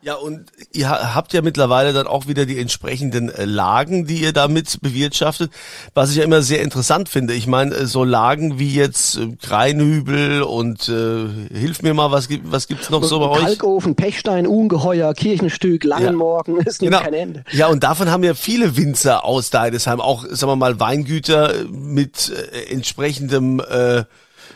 Ja, 0.00 0.14
und 0.14 0.44
ihr 0.72 0.88
ha- 0.88 1.14
habt 1.16 1.32
ja 1.32 1.42
mittlerweile 1.42 1.92
dann 1.92 2.06
auch 2.06 2.28
wieder 2.28 2.46
die 2.46 2.58
entsprechenden 2.60 3.30
äh, 3.30 3.44
Lagen, 3.44 4.06
die 4.06 4.18
ihr 4.22 4.32
damit 4.32 4.80
bewirtschaftet, 4.80 5.50
was 5.92 6.10
ich 6.10 6.16
ja 6.18 6.24
immer 6.24 6.40
sehr 6.40 6.62
interessant 6.62 7.08
finde. 7.08 7.34
Ich 7.34 7.48
meine, 7.48 7.74
äh, 7.74 7.86
so 7.86 8.04
Lagen 8.04 8.60
wie 8.60 8.72
jetzt 8.72 9.16
äh, 9.16 9.26
Kreinhübel 9.42 10.42
und 10.42 10.88
äh, 10.88 11.26
hilf 11.52 11.82
mir 11.82 11.94
mal, 11.94 12.12
was 12.12 12.28
gibt 12.28 12.52
was 12.52 12.68
gibt's 12.68 12.90
noch 12.90 13.02
so 13.02 13.18
bei 13.18 13.28
euch? 13.28 13.40
Kalkofen, 13.42 13.96
Pechstein, 13.96 14.46
Ungeheuer, 14.46 15.12
Kirchenstück, 15.14 15.82
Langenmorgen, 15.82 16.58
ist 16.60 16.80
nimmt 16.80 17.00
kein 17.00 17.14
Ende. 17.14 17.44
Ja, 17.50 17.66
und 17.66 17.82
davon 17.82 18.08
haben 18.08 18.22
ja 18.22 18.34
viele 18.34 18.76
Winzer 18.76 19.24
aus 19.24 19.50
Deidesheim, 19.50 20.00
auch, 20.00 20.24
sagen 20.30 20.52
wir 20.52 20.56
mal, 20.56 20.78
Weingüter 20.78 21.52
mit 21.70 22.30
äh, 22.30 22.72
entsprechendem, 22.72 23.60
äh, 23.68 24.04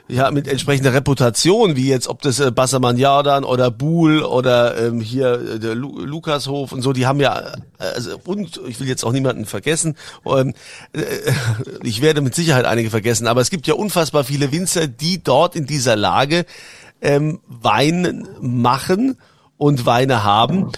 ja, 0.08 0.30
mit 0.30 0.48
entsprechender 0.48 0.92
Reputation, 0.92 1.76
wie 1.76 1.88
jetzt, 1.88 2.08
ob 2.08 2.22
das 2.22 2.40
äh, 2.40 2.50
Bassermann 2.50 2.98
Jordan 2.98 3.44
oder 3.44 3.70
Buhl 3.70 4.22
oder 4.22 4.76
ähm, 4.78 5.00
hier 5.00 5.54
äh, 5.54 5.58
der 5.58 5.74
Lu 5.74 5.98
Lukashof 6.00 6.72
und 6.72 6.82
so, 6.82 6.92
die 6.92 7.06
haben 7.06 7.20
ja, 7.20 7.38
äh, 7.78 7.84
also, 7.94 8.18
und 8.24 8.60
ich 8.66 8.80
will 8.80 8.88
jetzt 8.88 9.04
auch 9.04 9.12
niemanden 9.12 9.46
vergessen, 9.46 9.96
ähm, 10.26 10.54
äh, 10.92 11.00
ich 11.82 12.02
werde 12.02 12.20
mit 12.20 12.34
Sicherheit 12.34 12.64
einige 12.64 12.90
vergessen, 12.90 13.26
aber 13.26 13.40
es 13.40 13.50
gibt 13.50 13.66
ja 13.66 13.74
unfassbar 13.74 14.24
viele 14.24 14.52
Winzer, 14.52 14.86
die 14.86 15.22
dort 15.22 15.56
in 15.56 15.66
dieser 15.66 15.96
Lage 15.96 16.44
ähm, 17.00 17.40
Wein 17.46 18.28
machen 18.40 19.16
und 19.58 19.86
Weine 19.86 20.24
haben. 20.24 20.72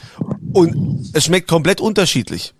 Und 0.52 1.11
es 1.14 1.25
schmeckt 1.25 1.49
komplett 1.49 1.80
unterschiedlich. 1.80 2.54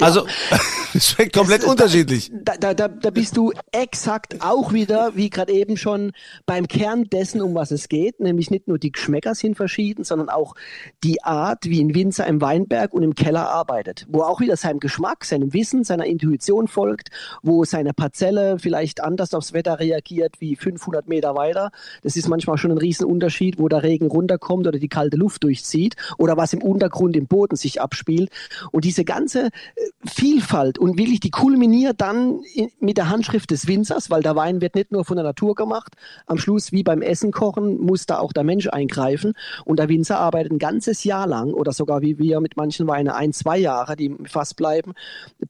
Also, 0.00 0.26
es 0.94 1.10
schmeckt 1.10 1.34
komplett 1.34 1.62
das, 1.62 1.70
unterschiedlich. 1.70 2.30
Da, 2.32 2.56
da, 2.56 2.72
da, 2.72 2.88
da 2.88 3.10
bist 3.10 3.36
du 3.36 3.52
exakt 3.72 4.36
auch 4.40 4.72
wieder, 4.72 5.16
wie 5.16 5.28
gerade 5.28 5.52
eben 5.52 5.76
schon, 5.76 6.12
beim 6.46 6.68
Kern 6.68 7.04
dessen, 7.04 7.42
um 7.42 7.54
was 7.54 7.72
es 7.72 7.88
geht. 7.88 8.20
Nämlich 8.20 8.50
nicht 8.50 8.68
nur 8.68 8.78
die 8.78 8.92
Geschmäcker 8.92 9.34
sind 9.34 9.56
verschieden, 9.56 10.04
sondern 10.04 10.28
auch 10.28 10.54
die 11.02 11.22
Art, 11.24 11.64
wie 11.64 11.82
ein 11.82 11.94
Winzer 11.94 12.26
im 12.26 12.40
Weinberg 12.40 12.92
und 12.92 13.02
im 13.02 13.14
Keller 13.14 13.48
arbeitet. 13.48 14.06
Wo 14.08 14.22
auch 14.22 14.40
wieder 14.40 14.56
seinem 14.56 14.78
Geschmack, 14.78 15.24
seinem 15.24 15.52
Wissen, 15.52 15.82
seiner 15.82 16.06
Intuition 16.06 16.68
folgt, 16.68 17.08
wo 17.42 17.64
seine 17.64 17.92
Parzelle 17.92 18.58
vielleicht 18.58 19.02
anders 19.02 19.34
aufs 19.34 19.52
Wetter 19.52 19.80
reagiert 19.80 20.36
wie 20.40 20.54
500 20.54 21.08
Meter 21.08 21.34
weiter. 21.34 21.70
Das 22.02 22.16
ist 22.16 22.28
manchmal 22.28 22.56
schon 22.56 22.70
ein 22.70 22.78
Riesenunterschied, 22.78 23.58
wo 23.58 23.68
der 23.68 23.82
Regen 23.82 24.06
runterkommt 24.06 24.66
oder 24.66 24.78
die 24.78 24.88
kalte 24.88 25.16
Luft 25.16 25.42
durchzieht 25.42 25.96
oder 26.18 26.36
was 26.36 26.52
im 26.52 26.62
Untergrund 26.62 27.16
im 27.16 27.26
Boden 27.26 27.56
sich 27.56 27.80
abspielt. 27.80 28.30
Und 28.70 28.84
diese 28.84 29.04
ganze 29.04 29.46
äh, 29.46 29.87
Vielfalt 30.04 30.78
und 30.78 30.98
wirklich 30.98 31.20
die 31.20 31.30
kulminiert 31.30 32.00
dann 32.00 32.40
in, 32.54 32.70
mit 32.80 32.96
der 32.96 33.08
Handschrift 33.08 33.50
des 33.50 33.66
Winzers, 33.66 34.10
weil 34.10 34.22
der 34.22 34.36
Wein 34.36 34.60
wird 34.60 34.74
nicht 34.74 34.92
nur 34.92 35.04
von 35.04 35.16
der 35.16 35.24
Natur 35.24 35.54
gemacht. 35.54 35.94
Am 36.26 36.38
Schluss, 36.38 36.72
wie 36.72 36.82
beim 36.82 37.02
Essen 37.02 37.32
kochen, 37.32 37.80
muss 37.80 38.06
da 38.06 38.18
auch 38.18 38.32
der 38.32 38.44
Mensch 38.44 38.68
eingreifen. 38.68 39.34
Und 39.64 39.78
der 39.78 39.88
Winzer 39.88 40.18
arbeitet 40.18 40.52
ein 40.52 40.58
ganzes 40.58 41.04
Jahr 41.04 41.26
lang 41.26 41.52
oder 41.52 41.72
sogar 41.72 42.02
wie 42.02 42.18
wir 42.18 42.40
mit 42.40 42.56
manchen 42.56 42.86
Weinen 42.86 43.08
ein, 43.08 43.32
zwei 43.32 43.58
Jahre, 43.58 43.96
die 43.96 44.14
fast 44.24 44.56
bleiben, 44.56 44.94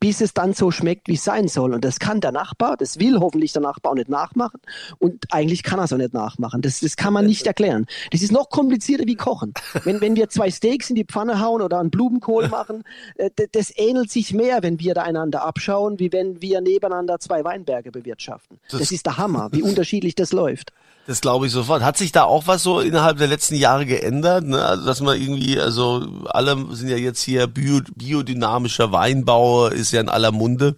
bis 0.00 0.20
es 0.20 0.34
dann 0.34 0.52
so 0.52 0.70
schmeckt, 0.70 1.08
wie 1.08 1.14
es 1.14 1.24
sein 1.24 1.48
soll. 1.48 1.74
Und 1.74 1.84
das 1.84 1.98
kann 1.98 2.20
der 2.20 2.32
Nachbar, 2.32 2.76
das 2.76 2.98
will 2.98 3.18
hoffentlich 3.20 3.52
der 3.52 3.62
Nachbar 3.62 3.92
auch 3.92 3.96
nicht 3.96 4.08
nachmachen. 4.08 4.60
Und 4.98 5.26
eigentlich 5.30 5.62
kann 5.62 5.78
er 5.78 5.84
es 5.84 5.92
auch 5.92 5.98
nicht 5.98 6.14
nachmachen. 6.14 6.62
Das, 6.62 6.80
das 6.80 6.96
kann 6.96 7.12
man 7.12 7.26
nicht 7.26 7.46
erklären. 7.46 7.86
Das 8.10 8.22
ist 8.22 8.32
noch 8.32 8.50
komplizierter 8.50 9.06
wie 9.06 9.16
Kochen. 9.16 9.54
Wenn, 9.84 10.00
wenn 10.00 10.16
wir 10.16 10.28
zwei 10.28 10.50
Steaks 10.50 10.90
in 10.90 10.96
die 10.96 11.04
Pfanne 11.04 11.40
hauen 11.40 11.62
oder 11.62 11.78
einen 11.78 11.90
Blumenkohl 11.90 12.48
machen, 12.48 12.84
äh, 13.16 13.30
das 13.52 13.72
ähnelt 13.76 14.10
sich 14.10 14.27
mehr, 14.32 14.62
wenn 14.62 14.80
wir 14.80 14.94
da 14.94 15.02
einander 15.02 15.44
abschauen, 15.44 15.98
wie 15.98 16.12
wenn 16.12 16.40
wir 16.40 16.60
nebeneinander 16.60 17.18
zwei 17.18 17.44
Weinberge 17.44 17.90
bewirtschaften. 17.90 18.58
Das, 18.70 18.80
das 18.80 18.92
ist 18.92 19.06
der 19.06 19.18
Hammer, 19.18 19.48
wie 19.52 19.62
unterschiedlich 19.68 20.14
das 20.14 20.32
läuft. 20.32 20.72
Das 21.06 21.22
glaube 21.22 21.46
ich 21.46 21.52
sofort. 21.52 21.82
Hat 21.82 21.96
sich 21.96 22.12
da 22.12 22.24
auch 22.24 22.46
was 22.46 22.62
so 22.62 22.80
innerhalb 22.80 23.16
der 23.16 23.28
letzten 23.28 23.54
Jahre 23.54 23.86
geändert? 23.86 24.44
Ne? 24.44 24.62
Also, 24.62 24.84
dass 24.84 25.00
man 25.00 25.18
irgendwie, 25.18 25.58
also 25.58 26.06
alle 26.26 26.56
sind 26.72 26.88
ja 26.88 26.98
jetzt 26.98 27.22
hier 27.22 27.46
bio, 27.46 27.80
biodynamischer 27.96 28.92
Weinbau, 28.92 29.68
ist 29.68 29.92
ja 29.92 30.02
in 30.02 30.10
aller 30.10 30.32
Munde. 30.32 30.76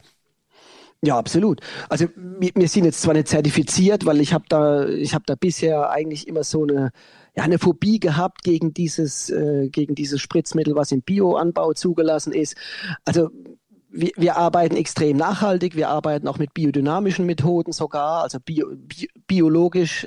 Ja, 1.02 1.18
absolut. 1.18 1.60
Also 1.88 2.06
wir, 2.16 2.50
wir 2.54 2.68
sind 2.68 2.84
jetzt 2.84 3.00
zwar 3.00 3.14
nicht 3.14 3.28
zertifiziert, 3.28 4.04
weil 4.06 4.20
ich 4.20 4.32
habe 4.32 4.44
da, 4.48 4.86
ich 4.86 5.14
habe 5.14 5.24
da 5.26 5.34
bisher 5.34 5.90
eigentlich 5.90 6.28
immer 6.28 6.44
so 6.44 6.62
eine 6.62 6.90
ja, 7.36 7.42
eine 7.44 7.58
Phobie 7.58 8.00
gehabt 8.00 8.42
gegen 8.42 8.72
dieses, 8.74 9.30
äh, 9.30 9.68
gegen 9.68 9.94
dieses 9.94 10.20
Spritzmittel, 10.20 10.74
was 10.74 10.92
im 10.92 11.02
Bioanbau 11.02 11.72
zugelassen 11.72 12.32
ist. 12.32 12.56
Also 13.04 13.30
wir, 13.90 14.10
wir 14.16 14.36
arbeiten 14.36 14.76
extrem 14.76 15.16
nachhaltig, 15.16 15.76
wir 15.76 15.88
arbeiten 15.88 16.28
auch 16.28 16.38
mit 16.38 16.54
biodynamischen 16.54 17.26
Methoden 17.26 17.72
sogar, 17.72 18.22
also 18.22 18.38
bio, 18.40 18.66
bi 18.74 19.08
biologisch 19.26 20.06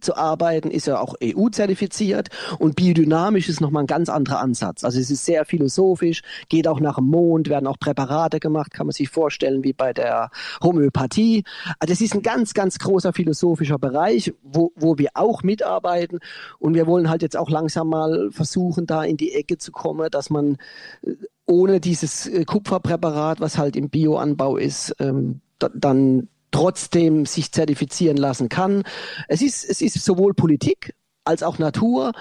zu 0.00 0.16
arbeiten, 0.16 0.70
ist 0.70 0.86
ja 0.86 1.00
auch 1.00 1.14
EU-zertifiziert 1.22 2.28
und 2.58 2.76
biodynamisch 2.76 3.48
ist 3.48 3.60
nochmal 3.60 3.84
ein 3.84 3.86
ganz 3.86 4.08
anderer 4.08 4.40
Ansatz. 4.40 4.84
Also 4.84 5.00
es 5.00 5.10
ist 5.10 5.24
sehr 5.24 5.44
philosophisch, 5.44 6.22
geht 6.48 6.68
auch 6.68 6.80
nach 6.80 6.96
dem 6.96 7.06
Mond, 7.06 7.48
werden 7.48 7.66
auch 7.66 7.78
Präparate 7.78 8.40
gemacht, 8.40 8.72
kann 8.72 8.86
man 8.86 8.92
sich 8.92 9.08
vorstellen, 9.08 9.64
wie 9.64 9.72
bei 9.72 9.92
der 9.92 10.30
Homöopathie. 10.62 11.44
Also 11.78 11.92
es 11.92 12.00
ist 12.00 12.14
ein 12.14 12.22
ganz, 12.22 12.54
ganz 12.54 12.78
großer 12.78 13.12
philosophischer 13.12 13.78
Bereich, 13.78 14.32
wo, 14.42 14.72
wo 14.76 14.98
wir 14.98 15.10
auch 15.14 15.42
mitarbeiten 15.42 16.18
und 16.58 16.74
wir 16.74 16.86
wollen 16.86 17.08
halt 17.08 17.22
jetzt 17.22 17.36
auch 17.36 17.50
langsam 17.50 17.88
mal 17.88 18.30
versuchen, 18.30 18.86
da 18.86 19.04
in 19.04 19.16
die 19.16 19.32
Ecke 19.32 19.58
zu 19.58 19.72
kommen, 19.72 20.10
dass 20.10 20.30
man 20.30 20.56
äh, 21.02 21.12
ohne 21.46 21.80
dieses 21.80 22.26
äh, 22.26 22.44
Kupferpräparat, 22.44 23.40
was 23.40 23.58
halt 23.58 23.76
im 23.76 23.90
Bioanbau 23.90 24.56
ist, 24.56 24.94
ähm, 24.98 25.40
dann 25.58 26.28
trotzdem 26.54 27.26
sich 27.26 27.50
zertifizieren 27.50 28.16
lassen 28.16 28.48
kann. 28.48 28.84
Es 29.26 29.42
ist, 29.42 29.64
es 29.64 29.82
ist 29.82 30.04
sowohl 30.04 30.34
Politik 30.34 30.94
als 31.24 31.42
auch 31.42 31.58
Natur 31.58 32.12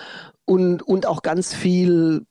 und, 0.46 0.82
und 0.82 1.06
auch 1.06 1.22
ganz 1.22 1.54
viel 1.54 2.26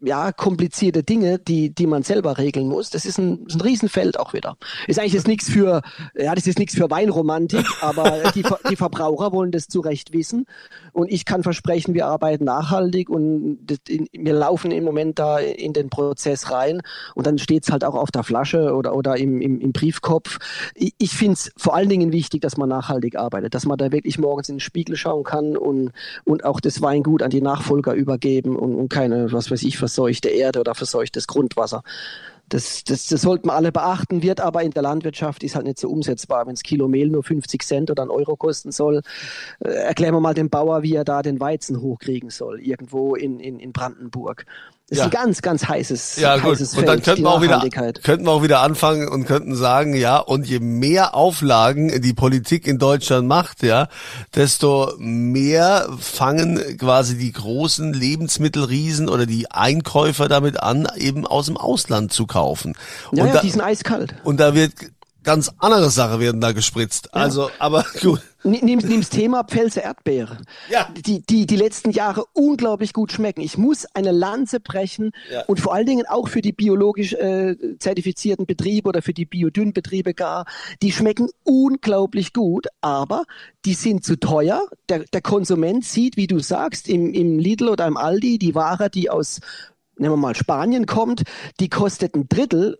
ja, 0.00 0.30
komplizierte 0.30 1.02
Dinge, 1.02 1.38
die, 1.38 1.74
die 1.74 1.86
man 1.86 2.02
selber 2.02 2.38
regeln 2.38 2.68
muss. 2.68 2.90
Das 2.90 3.04
ist 3.04 3.18
ein, 3.18 3.46
ist 3.46 3.56
ein 3.56 3.60
Riesenfeld 3.60 4.18
auch 4.18 4.32
wieder. 4.32 4.56
Ist 4.86 4.98
eigentlich 4.98 5.14
jetzt 5.14 5.26
nichts 5.26 5.50
für, 5.50 5.82
ja, 6.14 6.34
das 6.34 6.46
ist 6.46 6.58
nichts 6.58 6.76
für 6.76 6.90
Weinromantik, 6.90 7.66
aber 7.82 8.30
die, 8.34 8.44
die 8.70 8.76
Verbraucher 8.76 9.32
wollen 9.32 9.50
das 9.50 9.66
zu 9.66 9.80
Recht 9.80 10.12
wissen. 10.12 10.46
Und 10.92 11.10
ich 11.10 11.24
kann 11.24 11.42
versprechen, 11.42 11.94
wir 11.94 12.06
arbeiten 12.06 12.44
nachhaltig 12.44 13.10
und 13.10 13.58
wir 14.12 14.32
laufen 14.32 14.70
im 14.70 14.84
Moment 14.84 15.18
da 15.18 15.38
in 15.38 15.72
den 15.72 15.90
Prozess 15.90 16.50
rein 16.50 16.80
und 17.14 17.26
dann 17.26 17.38
steht 17.38 17.64
es 17.64 17.72
halt 17.72 17.84
auch 17.84 17.94
auf 17.94 18.10
der 18.10 18.22
Flasche 18.22 18.74
oder, 18.74 18.94
oder 18.94 19.16
im, 19.16 19.40
im, 19.40 19.60
im 19.60 19.72
Briefkopf. 19.72 20.38
Ich, 20.74 20.94
ich 20.98 21.10
finde 21.10 21.34
es 21.34 21.50
vor 21.56 21.74
allen 21.74 21.88
Dingen 21.88 22.12
wichtig, 22.12 22.40
dass 22.42 22.56
man 22.56 22.68
nachhaltig 22.68 23.16
arbeitet, 23.16 23.54
dass 23.54 23.66
man 23.66 23.78
da 23.78 23.90
wirklich 23.90 24.18
morgens 24.18 24.48
in 24.48 24.56
den 24.56 24.60
Spiegel 24.60 24.96
schauen 24.96 25.24
kann 25.24 25.56
und, 25.56 25.90
und 26.24 26.44
auch 26.44 26.60
das 26.60 26.82
Weingut 26.82 27.22
an 27.22 27.30
die 27.30 27.40
Nachfolger 27.40 27.94
übergeben 27.94 28.56
und, 28.56 28.76
und 28.76 28.88
keine, 28.88 29.32
was 29.32 29.50
weiß 29.50 29.62
ich, 29.64 29.78
verseuchte 29.88 30.28
Erde 30.28 30.60
oder 30.60 30.74
verseuchtes 30.74 31.26
Grundwasser. 31.26 31.82
Das, 32.50 32.84
das, 32.84 33.06
das 33.08 33.20
sollten 33.20 33.48
wir 33.48 33.54
alle 33.54 33.72
beachten, 33.72 34.22
wird 34.22 34.40
aber 34.40 34.62
in 34.62 34.70
der 34.70 34.82
Landwirtschaft 34.82 35.42
ist 35.42 35.54
halt 35.54 35.66
nicht 35.66 35.78
so 35.78 35.88
umsetzbar. 35.88 36.46
Wenn 36.46 36.54
das 36.54 36.62
Kilo 36.62 36.88
Mehl 36.88 37.08
nur 37.08 37.22
50 37.22 37.62
Cent 37.62 37.90
oder 37.90 38.02
einen 38.02 38.10
Euro 38.10 38.36
kosten 38.36 38.72
soll, 38.72 39.02
äh, 39.60 39.68
erklären 39.68 40.14
wir 40.14 40.20
mal 40.20 40.34
dem 40.34 40.48
Bauer, 40.48 40.82
wie 40.82 40.94
er 40.94 41.04
da 41.04 41.22
den 41.22 41.40
Weizen 41.40 41.80
hochkriegen 41.80 42.30
soll, 42.30 42.60
irgendwo 42.60 43.14
in, 43.14 43.38
in, 43.40 43.60
in 43.60 43.72
Brandenburg. 43.72 44.46
Das 44.88 44.98
ja. 44.98 45.04
ist 45.04 45.14
ein 45.14 45.22
ganz, 45.22 45.42
ganz 45.42 45.68
heißes, 45.68 46.16
ja, 46.16 46.42
heißes 46.42 46.70
gut. 46.70 46.80
Und 46.80 46.86
dann 46.86 47.02
könnten 47.02 47.22
wir, 47.22 47.30
auch 47.30 47.42
wieder, 47.42 47.60
könnten 48.02 48.24
wir 48.24 48.32
auch 48.32 48.42
wieder 48.42 48.60
anfangen 48.60 49.06
und 49.06 49.26
könnten 49.26 49.54
sagen, 49.54 49.94
ja, 49.94 50.16
und 50.16 50.46
je 50.46 50.60
mehr 50.60 51.14
Auflagen 51.14 52.00
die 52.00 52.14
Politik 52.14 52.66
in 52.66 52.78
Deutschland 52.78 53.28
macht, 53.28 53.62
ja, 53.62 53.88
desto 54.34 54.94
mehr 54.96 55.90
fangen 56.00 56.78
quasi 56.78 57.18
die 57.18 57.32
großen 57.32 57.92
Lebensmittelriesen 57.92 59.10
oder 59.10 59.26
die 59.26 59.50
Einkäufer 59.50 60.26
damit 60.26 60.58
an, 60.58 60.88
eben 60.96 61.26
aus 61.26 61.46
dem 61.46 61.58
Ausland 61.58 62.10
zu 62.10 62.26
kaufen. 62.26 62.72
Ja, 63.12 63.24
und 63.24 63.28
ja, 63.28 63.34
da, 63.34 63.40
die 63.42 63.50
sind 63.50 63.60
eiskalt. 63.60 64.14
Und 64.24 64.40
da 64.40 64.54
wird 64.54 64.72
ganz 65.28 65.52
andere 65.58 65.90
Sachen 65.90 66.20
werden 66.20 66.40
da 66.40 66.52
gespritzt. 66.52 67.10
Ja. 67.12 67.20
Also, 67.20 67.50
aber 67.58 67.84
gut. 68.00 68.22
Nimm, 68.44 68.78
nimm's 68.78 69.10
Thema 69.10 69.44
Pfälzer 69.44 69.82
Erdbeere. 69.82 70.38
Ja. 70.70 70.88
Die, 71.04 71.20
die, 71.20 71.44
die 71.44 71.56
letzten 71.56 71.90
Jahre 71.90 72.24
unglaublich 72.32 72.94
gut 72.94 73.12
schmecken. 73.12 73.42
Ich 73.42 73.58
muss 73.58 73.84
eine 73.92 74.10
Lanze 74.10 74.58
brechen 74.58 75.10
ja. 75.30 75.42
und 75.42 75.60
vor 75.60 75.74
allen 75.74 75.84
Dingen 75.84 76.06
auch 76.06 76.28
für 76.28 76.40
die 76.40 76.52
biologisch 76.52 77.12
äh, 77.12 77.56
zertifizierten 77.78 78.46
Betriebe 78.46 78.88
oder 78.88 79.02
für 79.02 79.12
die 79.12 79.26
Biodünnbetriebe 79.26 80.14
gar. 80.14 80.46
Die 80.80 80.92
schmecken 80.92 81.28
unglaublich 81.44 82.32
gut, 82.32 82.68
aber 82.80 83.24
die 83.66 83.74
sind 83.74 84.04
zu 84.04 84.18
teuer. 84.18 84.62
Der, 84.88 85.00
der 85.00 85.20
Konsument 85.20 85.84
sieht, 85.84 86.16
wie 86.16 86.26
du 86.26 86.38
sagst, 86.38 86.88
im, 86.88 87.12
im 87.12 87.38
Lidl 87.38 87.68
oder 87.68 87.86
im 87.86 87.98
Aldi 87.98 88.38
die 88.38 88.54
Ware, 88.54 88.88
die 88.88 89.10
aus 89.10 89.40
nehmen 89.98 90.14
wir 90.14 90.18
mal 90.18 90.34
Spanien 90.34 90.86
kommt, 90.86 91.22
die 91.60 91.68
kostet 91.68 92.14
ein 92.14 92.28
Drittel. 92.28 92.78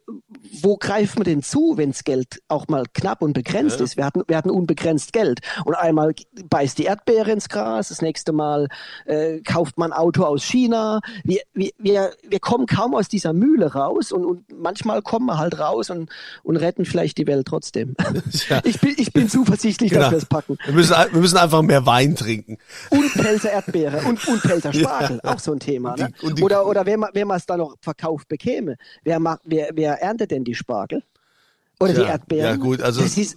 Wo 0.63 0.77
greift 0.77 1.17
man 1.17 1.25
denn 1.25 1.43
zu, 1.43 1.75
wenn 1.77 1.91
das 1.91 2.05
Geld 2.05 2.41
auch 2.49 2.69
mal 2.69 2.85
knapp 2.95 3.23
und 3.23 3.33
begrenzt 3.33 3.81
ja. 3.81 3.85
ist? 3.85 3.97
Wir 3.97 4.05
hatten, 4.05 4.23
wir 4.27 4.37
hatten 4.37 4.51
unbegrenzt 4.51 5.13
Geld. 5.13 5.41
Und 5.65 5.75
einmal 5.75 6.15
beißt 6.49 6.79
die 6.79 6.85
Erdbeere 6.85 7.33
ins 7.33 7.49
Gras, 7.49 7.89
das 7.89 8.03
nächste 8.03 8.33
Mal 8.33 8.69
äh, 9.05 9.41
kauft 9.41 9.79
man 9.79 9.93
ein 9.93 9.99
Auto 9.99 10.25
aus 10.25 10.43
China. 10.45 11.01
Wir, 11.25 11.41
wir, 11.55 11.71
wir, 11.79 12.13
wir 12.27 12.41
kommen 12.41 12.67
kaum 12.67 12.95
aus 12.95 13.09
dieser 13.09 13.33
Mühle 13.33 13.73
raus 13.73 14.13
und, 14.13 14.25
und 14.25 14.45
manchmal 14.59 15.03
kommen 15.03 15.27
wir 15.27 15.39
halt 15.39 15.59
raus 15.59 15.91
und, 15.91 16.11
und 16.43 16.57
retten 16.57 16.85
vielleicht 16.85 17.19
die 17.19 17.27
Welt 17.27 17.47
trotzdem. 17.47 17.95
Ja. 18.49 18.61
Ich, 18.65 18.81
bin, 18.81 18.95
ich 18.97 19.13
bin 19.13 19.29
zuversichtlich, 19.29 19.91
genau. 19.91 20.03
dass 20.03 20.11
wir 20.13 20.19
es 20.19 20.27
packen. 20.27 20.59
Wir 20.65 20.75
müssen, 20.75 20.95
wir 20.95 21.21
müssen 21.21 21.37
einfach 21.37 21.63
mehr 21.63 21.85
Wein 21.87 22.15
trinken. 22.15 22.59
Und 22.91 23.13
Pelzer 23.15 23.51
Erdbeere 23.51 24.03
und, 24.07 24.27
und 24.27 24.43
Pelzer 24.43 24.73
Spargel, 24.79 25.21
ja. 25.23 25.35
auch 25.35 25.39
so 25.39 25.53
ein 25.53 25.61
Thema. 25.61 25.97
Ne? 25.97 26.11
Die, 26.23 26.35
die, 26.35 26.43
oder, 26.43 26.67
oder 26.67 26.87
wenn 26.87 27.01
man 27.01 27.08
wer 27.13 27.27
man 27.27 27.37
es 27.37 27.47
dann 27.47 27.59
noch 27.59 27.77
verkauft 27.81 28.29
bekäme, 28.29 28.77
wer, 29.03 29.21
macht, 29.21 29.41
wer, 29.45 29.71
wer 29.75 30.01
erntet 30.03 30.31
denn 30.31 30.45
die 30.45 30.55
Spargel? 30.55 31.03
Oder 31.81 31.93
ja, 31.93 32.01
die 32.01 32.07
Erdbeeren. 32.11 32.45
Ja, 32.45 32.57
gut, 32.57 32.83
also. 32.83 33.03
Ist, 33.03 33.17
jetzt, 33.17 33.37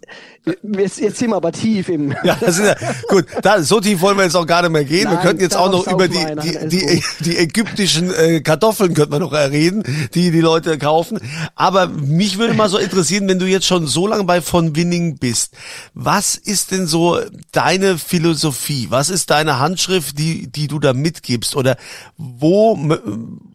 jetzt 0.99 1.17
sind 1.17 1.29
wir 1.29 1.35
aber 1.35 1.51
tief 1.51 1.89
im. 1.89 2.11
Ja, 2.23 2.35
das 2.39 2.57
ist 2.57 2.65
ja, 2.65 2.75
gut, 3.07 3.25
da, 3.43 3.61
so 3.61 3.79
tief 3.79 4.01
wollen 4.01 4.17
wir 4.17 4.23
jetzt 4.23 4.35
auch 4.35 4.47
gar 4.47 4.63
nicht 4.63 4.71
mehr 4.71 4.83
gehen. 4.83 5.03
Nein, 5.03 5.13
wir 5.13 5.19
könnten 5.19 5.43
jetzt 5.43 5.55
auch 5.55 5.71
noch 5.71 5.85
über 5.85 6.07
die, 6.07 6.25
die, 6.41 6.67
die, 6.67 7.03
die, 7.19 7.37
ägyptischen 7.37 8.11
äh, 8.11 8.41
Kartoffeln 8.41 8.95
könnten 8.95 9.11
wir 9.11 9.19
noch 9.19 9.31
reden, 9.31 9.83
die 10.15 10.31
die 10.31 10.39
Leute 10.39 10.79
kaufen. 10.79 11.19
Aber 11.53 11.87
mich 11.87 12.39
würde 12.39 12.55
mal 12.55 12.69
so 12.69 12.79
interessieren, 12.79 13.27
wenn 13.27 13.37
du 13.37 13.45
jetzt 13.45 13.67
schon 13.67 13.85
so 13.85 14.07
lange 14.07 14.23
bei 14.23 14.41
von 14.41 14.75
Winning 14.75 15.17
bist, 15.17 15.53
was 15.93 16.35
ist 16.35 16.71
denn 16.71 16.87
so 16.87 17.19
deine 17.51 17.99
Philosophie? 17.99 18.87
Was 18.89 19.11
ist 19.11 19.29
deine 19.29 19.59
Handschrift, 19.59 20.17
die, 20.17 20.51
die 20.51 20.67
du 20.67 20.79
da 20.79 20.93
mitgibst? 20.93 21.55
Oder 21.55 21.77
wo 22.17 22.75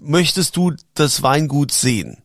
möchtest 0.00 0.56
du 0.56 0.74
das 0.94 1.24
Weingut 1.24 1.72
sehen? 1.72 2.18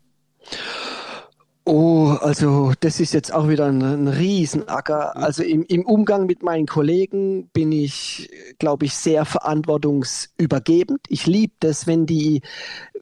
Oh, 1.63 2.17
also 2.21 2.73
das 2.79 2.99
ist 2.99 3.13
jetzt 3.13 3.31
auch 3.31 3.47
wieder 3.47 3.67
ein, 3.67 3.81
ein 3.83 4.07
Riesenacker. 4.07 5.13
Mhm. 5.15 5.23
Also 5.23 5.43
im, 5.43 5.63
im 5.63 5.85
Umgang 5.85 6.25
mit 6.25 6.41
meinen 6.41 6.65
Kollegen 6.65 7.49
bin 7.53 7.71
ich, 7.71 8.29
glaube 8.57 8.85
ich, 8.85 8.95
sehr 8.95 9.25
verantwortungsübergebend. 9.25 11.01
Ich 11.07 11.27
liebe 11.27 11.53
das, 11.59 11.85
wenn 11.85 12.07
die, 12.07 12.41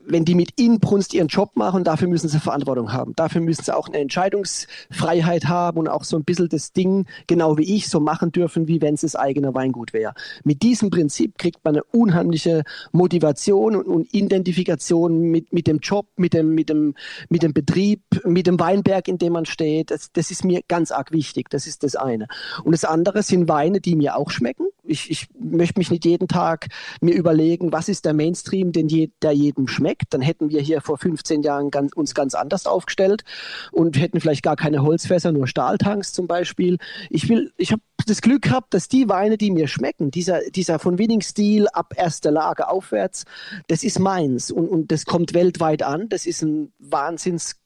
wenn 0.10 0.26
die 0.26 0.36
mit 0.36 0.60
Inbrunst 0.60 1.14
ihren 1.14 1.28
Job 1.28 1.56
machen, 1.56 1.84
dafür 1.84 2.08
müssen 2.08 2.28
sie 2.28 2.40
Verantwortung 2.40 2.92
haben. 2.92 3.14
Dafür 3.16 3.42
müssen 3.42 3.64
sie 3.64 3.76
auch 3.76 3.88
eine 3.88 4.00
Entscheidungsfreiheit 4.00 5.46
haben 5.46 5.80
und 5.80 5.88
auch 5.88 6.04
so 6.04 6.18
ein 6.18 6.24
bisschen 6.24 6.50
das 6.50 6.74
Ding, 6.74 7.06
genau 7.28 7.58
wie 7.58 7.76
ich, 7.76 7.90
so 7.90 8.00
machen 8.00 8.32
dürfen, 8.32 8.68
wie 8.68 8.82
wenn 8.82 8.96
es 8.96 9.02
das 9.02 9.16
eigene 9.16 9.54
Weingut 9.54 9.94
wäre. 9.94 10.14
Mit 10.44 10.64
diesem 10.64 10.90
Prinzip 10.90 11.38
kriegt 11.38 11.64
man 11.64 11.76
eine 11.76 11.84
unheimliche 11.84 12.64
Motivation 12.92 13.76
und, 13.76 13.86
und 13.86 14.14
Identifikation 14.14 15.22
mit, 15.22 15.54
mit 15.54 15.68
dem 15.68 15.80
Job, 15.80 16.08
mit 16.18 16.34
dem, 16.34 16.56
mit, 16.56 16.70
dem, 16.70 16.96
mit 17.30 17.44
dem 17.44 17.54
Betrieb, 17.54 18.02
mit 18.26 18.48
dem 18.48 18.60
Weinberg, 18.60 19.08
in 19.08 19.18
dem 19.18 19.34
man 19.34 19.46
steht. 19.46 19.92
Das, 19.92 20.12
das 20.12 20.32
ist 20.32 20.44
mir 20.44 20.62
ganz 20.68 20.92
arg 20.92 21.12
wichtig. 21.12 21.50
Das 21.50 21.68
ist 21.68 21.84
das 21.84 21.96
eine. 21.96 22.28
Und 22.64 22.72
das 22.72 22.84
andere 22.84 23.24
sind 23.24 23.48
Weine, 23.48 23.80
die 23.80 23.96
mir 23.96 24.16
auch 24.16 24.32
schmecken. 24.32 24.66
Ich, 24.90 25.10
ich 25.12 25.28
möchte 25.40 25.80
mich 25.80 25.92
nicht 25.92 26.06
jeden 26.06 26.28
Tag 26.28 26.68
mir 27.02 27.14
überlegen, 27.14 27.72
was 27.72 27.90
ist 27.90 28.06
der 28.06 28.14
Mainstream, 28.14 28.72
den 28.72 28.88
je, 28.88 29.10
der 29.22 29.32
jedem 29.32 29.68
schmeckt. 29.68 30.14
Dann 30.14 30.22
hätten 30.22 30.50
wir 30.50 30.62
hier 30.62 30.82
vor 30.82 30.98
15 30.98 31.44
Jahren 31.44 31.72
ganz, 31.72 31.94
uns 31.94 32.14
ganz 32.14 32.34
anders 32.36 32.66
aufgestellt 32.66 33.24
und 33.72 34.00
hätten 34.00 34.20
vielleicht 34.20 34.44
gar 34.44 34.56
keine 34.56 34.82
Holzfässer, 34.82 35.32
nur 35.32 35.48
Stahltanks 35.48 36.14
zum 36.14 36.28
Beispiel. 36.28 36.78
Ich 37.10 37.30
will, 37.30 37.52
ich 37.58 37.72
habe 37.72 37.82
das 38.06 38.22
Glück 38.22 38.44
gehabt, 38.44 38.74
dass 38.74 38.88
die 38.88 39.08
Weine, 39.10 39.38
die 39.38 39.52
mir 39.52 39.68
schmecken, 39.68 40.12
dieser, 40.12 40.42
dieser 40.50 40.80
von 40.80 40.98
Winning-Stil 40.98 41.68
ab 41.68 41.94
erster 41.96 42.32
Lage 42.32 42.70
aufwärts, 42.70 43.26
das 43.68 43.84
ist 43.84 44.00
meins 44.00 44.52
und, 44.52 44.68
und 44.68 44.92
das 44.92 45.06
kommt 45.06 45.34
weltweit 45.34 45.84
an. 45.84 46.10
Das 46.10 46.26
ist 46.26 46.42
ein 46.42 46.74
Wahnsinns 46.80 47.58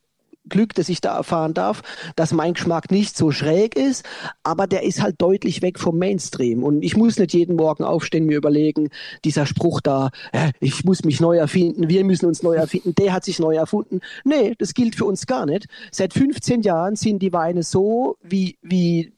Glück, 0.50 0.74
dass 0.76 0.90
ich 0.90 1.02
da 1.02 1.16
erfahren 1.16 1.54
darf, 1.54 1.82
dass 2.16 2.34
mein 2.34 2.54
Geschmack 2.54 2.92
nicht 2.92 3.18
so 3.18 3.32
schräg 3.32 3.76
ist, 3.76 4.06
aber 4.44 4.68
der 4.68 4.84
ist 4.84 5.02
halt 5.02 5.22
deutlich 5.22 5.62
weg 5.62 5.80
vom 5.80 5.98
Mainstream. 5.98 6.64
Und 6.64 6.84
ich 6.84 6.98
muss 6.98 7.18
nicht 7.18 7.34
jeden 7.34 7.56
Morgen 7.56 7.84
aufstehen, 7.84 8.26
mir 8.26 8.38
überlegen, 8.38 8.90
dieser 9.24 9.46
Spruch 9.46 9.82
da, 9.82 10.10
ich 10.60 10.84
muss 10.84 11.04
mich 11.04 11.20
neu 11.20 11.38
erfinden, 11.38 11.90
wir 11.90 12.04
müssen 12.04 12.26
uns 12.26 12.44
neu 12.44 12.56
erfinden, 12.56 12.94
der 12.96 13.14
hat 13.14 13.24
sich 13.24 13.40
neu 13.40 13.56
erfunden. 13.56 14.02
Nee, 14.24 14.56
das 14.58 14.74
gilt 14.74 14.96
für 14.96 15.06
uns 15.06 15.28
gar 15.28 15.46
nicht. 15.46 15.68
Seit 15.92 16.14
15 16.14 16.62
Jahren 16.62 16.96
sind 16.96 17.20
die 17.20 17.34
Weine 17.34 17.64
so, 17.64 18.18
wie, 18.22 18.58
wie 18.62 19.14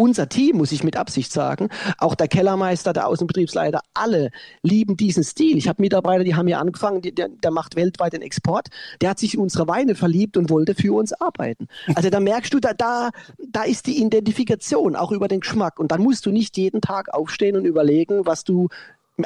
unser 0.00 0.28
Team, 0.28 0.56
muss 0.56 0.72
ich 0.72 0.82
mit 0.82 0.96
Absicht 0.96 1.30
sagen, 1.30 1.68
auch 1.98 2.14
der 2.14 2.26
Kellermeister, 2.26 2.92
der 2.92 3.06
Außenbetriebsleiter, 3.06 3.80
alle 3.92 4.30
lieben 4.62 4.96
diesen 4.96 5.22
Stil. 5.22 5.58
Ich 5.58 5.68
habe 5.68 5.82
Mitarbeiter, 5.82 6.24
die 6.24 6.34
haben 6.34 6.46
hier 6.46 6.58
angefangen, 6.58 7.02
die, 7.02 7.14
der, 7.14 7.28
der 7.28 7.50
macht 7.50 7.76
weltweit 7.76 8.14
den 8.14 8.22
Export, 8.22 8.68
der 9.02 9.10
hat 9.10 9.18
sich 9.18 9.34
in 9.34 9.40
unsere 9.40 9.68
Weine 9.68 9.94
verliebt 9.94 10.38
und 10.38 10.48
wollte 10.48 10.74
für 10.74 10.94
uns 10.94 11.12
arbeiten. 11.12 11.68
Also 11.94 12.08
da 12.08 12.18
merkst 12.18 12.54
du, 12.54 12.60
da, 12.60 12.72
da, 12.72 13.10
da 13.38 13.62
ist 13.64 13.86
die 13.86 14.02
Identifikation 14.02 14.96
auch 14.96 15.12
über 15.12 15.28
den 15.28 15.40
Geschmack. 15.40 15.78
Und 15.78 15.92
dann 15.92 16.00
musst 16.00 16.24
du 16.24 16.30
nicht 16.30 16.56
jeden 16.56 16.80
Tag 16.80 17.12
aufstehen 17.12 17.56
und 17.56 17.66
überlegen, 17.66 18.24
was 18.24 18.44
du 18.44 18.68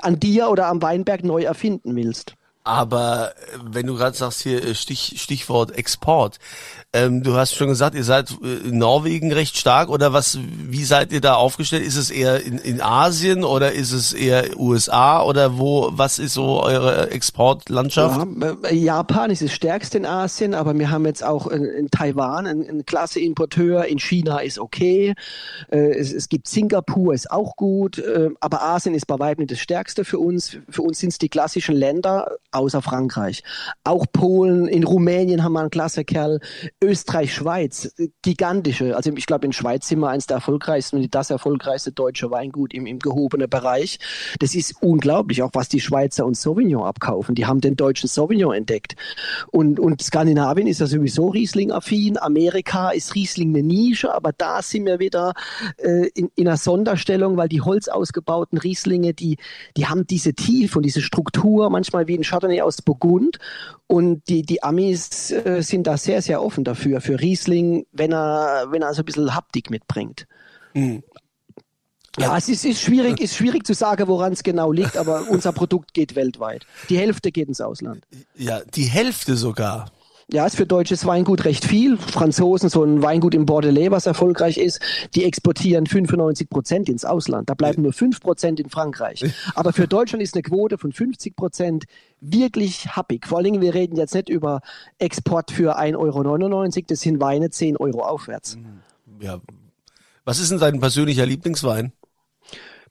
an 0.03 0.19
dir 0.19 0.51
oder 0.51 0.67
am 0.67 0.83
Weinberg 0.83 1.23
neu 1.23 1.45
erfinden 1.45 1.95
willst. 1.95 2.35
Aber 2.67 3.33
äh, 3.33 3.59
wenn 3.63 3.87
du 3.87 3.95
gerade 3.95 4.17
sagst 4.17 4.41
hier 4.41 4.65
äh, 4.65 4.75
Stich, 4.75 5.21
Stichwort 5.21 5.73
Export, 5.73 6.39
ähm, 6.95 7.23
du 7.23 7.35
hast 7.35 7.55
schon 7.55 7.69
gesagt, 7.69 7.95
ihr 7.95 8.05
seid 8.05 8.31
äh, 8.43 8.69
in 8.69 8.79
Norwegen 8.79 9.33
recht 9.33 9.59
stark 9.59 9.91
oder 9.91 10.15
was? 10.15 10.39
Wie 10.41 10.85
seid 10.85 11.13
ihr 11.13 11.21
da 11.21 11.35
aufgestellt? 11.35 11.85
Ist 11.85 11.97
es 11.97 12.11
eher 12.11 12.43
in, 12.43 12.57
in 12.57 12.81
Asien 12.81 13.45
oder 13.45 13.73
ist 13.73 13.93
es 13.93 14.15
eher 14.15 14.59
USA 14.59 15.23
oder 15.23 15.59
wo? 15.59 15.91
Was 15.93 16.19
ist 16.19 16.33
so 16.33 16.63
eure 16.63 17.11
Exportlandschaft? 17.11 18.27
Ja, 18.71 18.95
Japan 18.95 19.31
ist 19.31 19.43
das 19.43 19.53
stärkste 19.53 19.99
in 19.99 20.07
Asien, 20.07 20.55
aber 20.55 20.79
wir 20.79 20.91
haben 20.91 21.05
jetzt 21.05 21.23
auch 21.23 21.49
in, 21.49 21.65
in 21.65 21.91
Taiwan 21.91 22.47
einen, 22.47 22.67
einen 22.67 22.87
klasse 22.87 23.21
Importeur. 23.21 23.85
In 23.85 23.99
China 23.99 24.39
ist 24.39 24.59
okay. 24.59 25.13
Es, 25.69 26.13
es, 26.13 26.31
gibt 26.31 26.49
Singapur 26.49 27.13
ist 27.13 27.31
auch 27.31 27.57
gut, 27.57 28.03
aber 28.41 28.63
Asien 28.63 28.95
ist 28.95 29.07
bei 29.07 29.19
weitem 29.19 29.43
nicht 29.43 29.53
das 29.53 29.59
stärkste 29.59 30.05
für 30.05 30.19
uns. 30.19 30.57
Für 30.71 30.83
uns 30.83 31.01
sind 31.01 31.11
es 31.11 31.19
die 31.19 31.29
klassischen 31.29 31.75
Länder 31.75 32.29
außer 32.55 32.83
Frankreich. 32.83 33.43
Auch 33.83 34.07
Polen, 34.13 34.67
in 34.69 34.85
Rumänien 34.85 35.43
haben 35.43 35.53
wir 35.53 35.61
einen 35.61 35.71
klasse 35.71 36.05
Kerl. 36.05 36.41
Österreich, 36.83 37.35
Schweiz, 37.35 37.95
gigantische. 38.23 38.97
Also 38.97 39.13
ich 39.15 39.27
glaube, 39.27 39.47
in 39.47 39.53
Schweiz 39.53 39.89
sind 39.89 40.01
wir 40.01 40.09
eines 40.09 40.27
der 40.27 40.37
erfolgreichsten 40.37 40.97
und 40.97 41.15
das 41.15 41.31
erfolgreichste 41.31 41.93
deutsche 41.93 42.31
Weingut 42.31 42.73
im, 42.73 42.87
im 42.87 42.99
gehobenen 42.99 43.51
Bereich. 43.51 43.99
Das 44.39 44.55
ist 44.55 44.77
unglaublich, 44.81 45.43
auch 45.43 45.51
was 45.53 45.69
die 45.69 45.81
Schweizer 45.81 46.25
und 46.25 46.37
Sauvignon 46.37 46.85
abkaufen. 46.85 47.35
Die 47.35 47.47
haben 47.47 47.61
den 47.61 47.77
deutschen 47.77 48.09
Sauvignon 48.09 48.55
entdeckt. 48.55 48.95
Und, 49.51 49.81
und 49.81 50.03
Skandinavien 50.03 50.67
ist 50.67 50.81
ja 50.81 50.87
sowieso 50.87 51.29
Riesling-affin. 51.29 52.19
Amerika 52.19 52.91
ist 52.91 53.15
Riesling 53.15 53.51
eine 53.51 53.63
Nische, 53.63 54.15
aber 54.15 54.33
da 54.33 54.63
sind 54.63 54.87
wir 54.87 54.99
wieder 54.99 55.35
äh, 55.79 56.09
in, 56.15 56.31
in 56.37 56.49
einer 56.49 56.57
Sonderstellung, 56.57 57.37
weil 57.37 57.49
die 57.49 57.61
holzausgebauten 57.61 58.59
Rieslinge, 58.59 59.15
die, 59.15 59.39
die 59.77 59.87
haben 59.87 60.07
diese 60.07 60.35
Tiefe 60.35 60.79
und 60.79 60.85
diese 60.85 61.03
Struktur, 61.03 61.71
manchmal 61.71 62.07
wie 62.07 62.17
ein 62.17 62.25
Schatten 62.25 62.44
Chardonnay 62.45 62.61
aus 62.63 62.83
Burgund. 62.83 63.39
Und 63.87 64.29
die, 64.29 64.43
die 64.43 64.63
Amis 64.63 65.31
äh, 65.31 65.63
sind 65.63 65.87
da 65.87 65.97
sehr, 65.97 66.23
sehr 66.23 66.43
offen 66.43 66.65
dafür, 66.65 67.01
für 67.01 67.21
Riesling, 67.21 67.87
wenn 67.93 68.13
er, 68.13 68.67
wenn 68.71 68.83
er 68.83 68.95
so 68.95 69.03
ein 69.03 69.05
bisschen 69.05 69.35
Haptik 69.35 69.71
mitbringt. 69.71 70.27
Mhm. 70.75 71.03
Ja, 72.19 72.37
es 72.37 72.49
ist, 72.49 72.65
ist, 72.65 72.81
schwierig, 72.81 73.21
ist 73.21 73.35
schwierig 73.35 73.67
zu 73.67 73.75
sagen, 73.75 74.07
woran 74.07 74.33
es 74.33 74.45
genau 74.45 74.71
liegt, 74.71 74.97
aber 74.97 75.29
unser 75.31 75.53
Produkt 75.53 75.95
geht 75.95 76.15
weltweit. 76.15 76.65
Die 76.89 76.97
Hälfte 76.97 77.33
geht 77.33 77.49
ins 77.49 77.61
Ausland. 77.61 78.07
Ja, 78.37 78.61
die 78.61 78.85
Hälfte 78.85 79.37
sogar. 79.37 79.91
Ja, 80.33 80.47
ist 80.47 80.57
für 80.57 80.67
deutsches 80.67 81.05
Weingut 81.07 81.45
recht 81.45 81.65
viel. 81.65 81.99
Franzosen, 81.99 82.69
so 82.69 82.83
ein 82.83 83.03
Weingut 83.03 83.35
im 83.35 83.47
Bordelais, 83.47 83.91
was 83.91 84.07
erfolgreich 84.07 84.57
ist, 84.57 84.81
die 85.15 85.25
exportieren 85.25 85.87
95 85.87 86.49
Prozent 86.49 86.89
ins 86.89 87.05
Ausland. 87.05 87.51
Da 87.51 87.55
bleiben 87.55 87.83
nur 87.83 87.93
5 87.93 88.21
Prozent 88.21 88.59
in 88.59 88.71
Frankreich. 88.71 89.25
Aber 89.55 89.73
für 89.73 89.87
Deutschland 89.87 90.23
ist 90.23 90.35
eine 90.35 90.43
Quote 90.43 90.79
von 90.79 90.93
50 90.93 91.37
Prozent 91.37 91.85
wirklich 92.21 92.97
happig. 92.97 93.27
Vor 93.27 93.39
allen 93.39 93.45
Dingen, 93.45 93.61
wir 93.61 93.75
reden 93.75 93.97
jetzt 93.97 94.15
nicht 94.15 94.29
über 94.29 94.61
Export 94.99 95.51
für 95.51 95.79
1,99 95.79 95.97
Euro, 95.97 96.85
das 96.89 97.01
sind 97.01 97.21
Weine 97.21 97.51
10 97.51 97.77
Euro 97.77 98.01
aufwärts. 98.01 98.57
Ja. 99.21 99.41
Was 100.25 100.41
ist 100.41 100.51
denn 100.51 100.59
dein 100.59 100.81
persönlicher 100.81 101.27
Lieblingswein? 101.27 101.93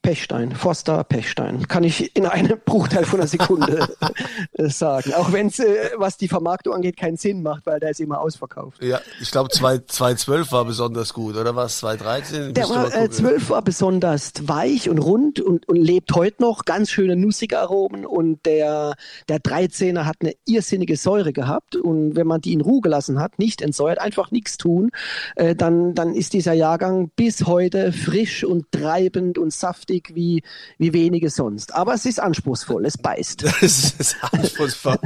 Pechstein, 0.04 0.52
Forster 0.52 1.04
Pechstein. 1.06 1.66
Kann 1.70 1.86
ich 1.86 2.16
in 2.16 2.26
einem 2.26 2.60
Bruchteil 2.66 3.06
von 3.06 3.22
einer 3.22 3.28
Sekunde 3.28 3.88
äh, 4.52 4.70
sagen. 4.70 5.14
Auch 5.14 5.32
wenn 5.32 5.48
es, 5.48 5.60
äh, 5.60 5.92
was 5.96 6.18
die 6.18 6.28
Vermarktung 6.28 6.74
angeht, 6.74 6.98
keinen 6.98 7.16
Sinn 7.16 7.42
macht, 7.42 7.66
weil 7.66 7.80
der 7.80 7.92
ist 7.92 8.02
immer 8.02 8.20
ausverkauft. 8.20 8.84
Ja, 8.84 9.00
ich 9.22 9.32
glaube 9.32 9.50
2012 9.50 10.52
war 10.52 10.66
besonders 10.66 11.14
gut, 11.14 11.38
oder 11.38 11.56
was? 11.56 11.80
2013? 11.80 12.54
Der 12.54 12.70
war, 12.70 12.94
äh, 12.94 13.10
12 13.10 13.50
war 13.50 13.62
besonders 13.62 14.34
weich 14.42 14.90
und 14.90 15.00
rund 15.00 15.40
und, 15.40 15.70
und 15.70 15.78
lebt 15.78 16.14
heute 16.14 16.44
noch. 16.44 16.66
Ganz 16.66 16.92
schöne 16.92 17.16
nussige 17.16 17.60
Aromen 17.60 18.06
und 18.06 18.46
der, 18.46 18.96
der 19.30 19.40
13er 19.40 20.04
hat 20.04 20.18
eine 20.20 20.34
irrsinnige 20.46 20.98
Säure 20.98 21.32
gehabt 21.32 21.78
und 21.78 22.18
wenn 22.18 22.28
man 22.28 22.42
die 22.42 22.52
in 22.52 22.60
Ruhe 22.60 22.82
gelassen 22.82 23.20
hat, 23.20 23.40
nicht 23.40 23.62
entsäuert, 23.62 24.00
einfach 24.00 24.32
nichts 24.32 24.58
tun, 24.58 24.92
äh, 25.38 25.56
dann, 25.56 25.96
dann 25.96 26.14
ist 26.14 26.34
dieser 26.34 26.54
Jahrgang 26.54 27.10
bis 27.16 27.46
heute 27.46 27.94
frisch 27.94 28.44
und 28.44 28.70
treibend 28.74 29.38
und 29.38 29.54
saftig 29.54 29.93
lustig 29.94 30.12
wie, 30.14 30.44
wie 30.78 30.94
wenige 30.94 31.30
sonst. 31.30 31.74
Aber 31.74 31.94
es 31.94 32.06
ist 32.06 32.20
anspruchsvoll, 32.20 32.86
es 32.86 32.98
beißt. 32.98 33.44
Es 33.64 33.94
ist 33.98 34.16
anspruchsvoll. 34.32 34.98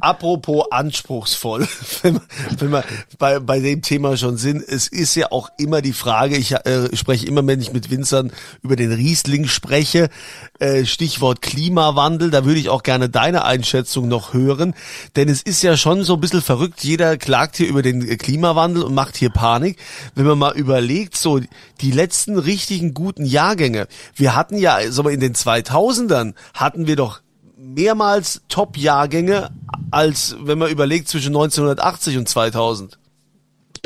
Apropos 0.00 0.66
anspruchsvoll, 0.70 1.66
wenn 2.02 2.14
wir, 2.14 2.22
wenn 2.58 2.70
wir 2.70 2.84
bei, 3.18 3.38
bei 3.38 3.60
dem 3.60 3.82
Thema 3.82 4.16
schon 4.16 4.36
sind, 4.36 4.62
es 4.66 4.88
ist 4.88 5.14
ja 5.14 5.30
auch 5.30 5.50
immer 5.58 5.80
die 5.80 5.92
Frage, 5.92 6.36
ich 6.36 6.52
äh, 6.52 6.94
spreche 6.94 7.26
immer, 7.26 7.46
wenn 7.46 7.60
ich 7.60 7.72
mit 7.72 7.90
Winzern 7.90 8.32
über 8.62 8.76
den 8.76 8.92
Riesling 8.92 9.46
spreche, 9.46 10.10
äh, 10.58 10.84
Stichwort 10.84 11.40
Klimawandel, 11.40 12.30
da 12.30 12.44
würde 12.44 12.60
ich 12.60 12.68
auch 12.68 12.82
gerne 12.82 13.08
deine 13.08 13.44
Einschätzung 13.44 14.08
noch 14.08 14.34
hören, 14.34 14.74
denn 15.16 15.28
es 15.28 15.42
ist 15.42 15.62
ja 15.62 15.76
schon 15.76 16.02
so 16.04 16.14
ein 16.14 16.20
bisschen 16.20 16.42
verrückt, 16.42 16.84
jeder 16.84 17.16
klagt 17.16 17.56
hier 17.56 17.68
über 17.68 17.82
den 17.82 18.18
Klimawandel 18.18 18.82
und 18.82 18.94
macht 18.94 19.16
hier 19.16 19.30
Panik. 19.30 19.78
Wenn 20.14 20.26
man 20.26 20.38
mal 20.38 20.56
überlegt, 20.56 21.16
so 21.16 21.40
die 21.80 21.90
letzten 21.90 22.38
richtigen 22.38 22.92
guten 22.92 23.24
Jahrgänge, 23.24 23.86
wir 24.14 24.34
hatten 24.34 24.58
ja, 24.58 24.78
so 24.90 25.06
in 25.08 25.20
den 25.20 25.34
2000ern 25.34 26.34
hatten 26.54 26.86
wir 26.86 26.96
doch 26.96 27.20
mehrmals 27.56 28.42
Top-Jahrgänge, 28.48 29.50
als 29.90 30.36
wenn 30.40 30.58
man 30.58 30.70
überlegt 30.70 31.08
zwischen 31.08 31.28
1980 31.28 32.18
und 32.18 32.28
2000. 32.28 32.98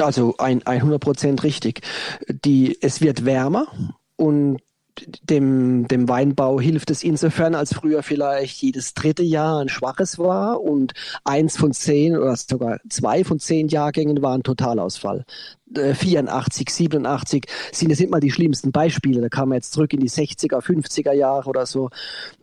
Also 0.01 0.37
ein, 0.39 0.67
100 0.67 1.01
Prozent 1.01 1.43
richtig. 1.43 1.83
Die, 2.29 2.79
es 2.81 3.01
wird 3.01 3.25
wärmer 3.25 3.67
und 4.17 4.59
dem, 5.23 5.89
dem 5.89 6.09
Weinbau 6.09 6.61
hilft 6.61 6.91
es 6.91 7.03
insofern, 7.03 7.55
als 7.55 7.75
früher 7.75 8.03
vielleicht 8.03 8.63
jedes 8.63 8.95
dritte 8.95 9.23
Jahr 9.23 9.61
ein 9.61 9.69
schwaches 9.69 10.19
war 10.19 10.61
und 10.61 10.93
eins 11.25 11.57
von 11.57 11.73
zehn 11.73 12.17
oder 12.17 12.37
sogar 12.37 12.79
zwei 12.89 13.25
von 13.25 13.39
zehn 13.39 13.69
Jahrgängen 13.69 14.23
waren 14.23 14.43
Totalausfall. 14.43 15.25
84, 15.77 16.71
87 16.71 17.47
sind 17.73 17.89
nicht 17.89 18.11
mal 18.11 18.21
die 18.21 18.31
schlimmsten 18.31 18.73
Beispiele. 18.73 19.21
Da 19.21 19.29
kam 19.29 19.51
man 19.51 19.57
jetzt 19.57 19.73
zurück 19.73 19.93
in 19.93 20.01
die 20.01 20.11
60er, 20.11 20.63
50er 20.63 21.13
Jahre 21.13 21.49
oder 21.49 21.67
so. 21.67 21.91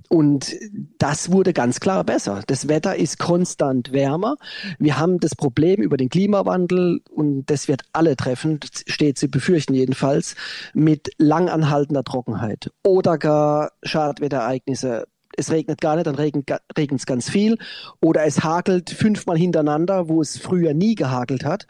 Und 0.10 0.56
das 0.98 1.32
wurde 1.32 1.54
ganz 1.54 1.80
klar 1.80 2.04
besser. 2.04 2.42
Das 2.48 2.68
Wetter 2.68 2.96
ist 2.96 3.20
konstant 3.20 3.92
wärmer. 3.92 4.38
Wir 4.80 4.98
haben 4.98 5.20
das 5.20 5.36
Problem 5.36 5.82
über 5.82 5.98
den 5.98 6.10
Klimawandel 6.10 7.02
und 7.12 7.46
das 7.46 7.68
wird 7.68 7.84
alle 7.94 8.16
treffen, 8.18 8.60
steht 8.88 9.20
zu 9.20 9.28
befürchten 9.28 9.76
jedenfalls, 9.76 10.36
mit 10.74 11.12
langanhaltender 11.20 12.04
Trockenheit 12.04 12.72
oder 12.84 13.20
gar 13.20 13.72
Schadwetterereignisse 13.84 15.06
es 15.38 15.52
regnet 15.52 15.82
gar 15.82 15.96
nicht, 15.96 16.08
dann 16.08 16.16
regnet 16.16 16.50
es 16.78 17.06
ganz 17.06 17.30
viel. 17.30 17.58
Oder 18.02 18.26
es 18.26 18.44
hagelt 18.44 18.90
fünfmal 18.90 19.38
hintereinander, 19.38 20.10
wo 20.10 20.22
es 20.22 20.38
früher 20.38 20.74
nie 20.74 20.96
gehagelt 20.96 21.46
hat. 21.46 21.68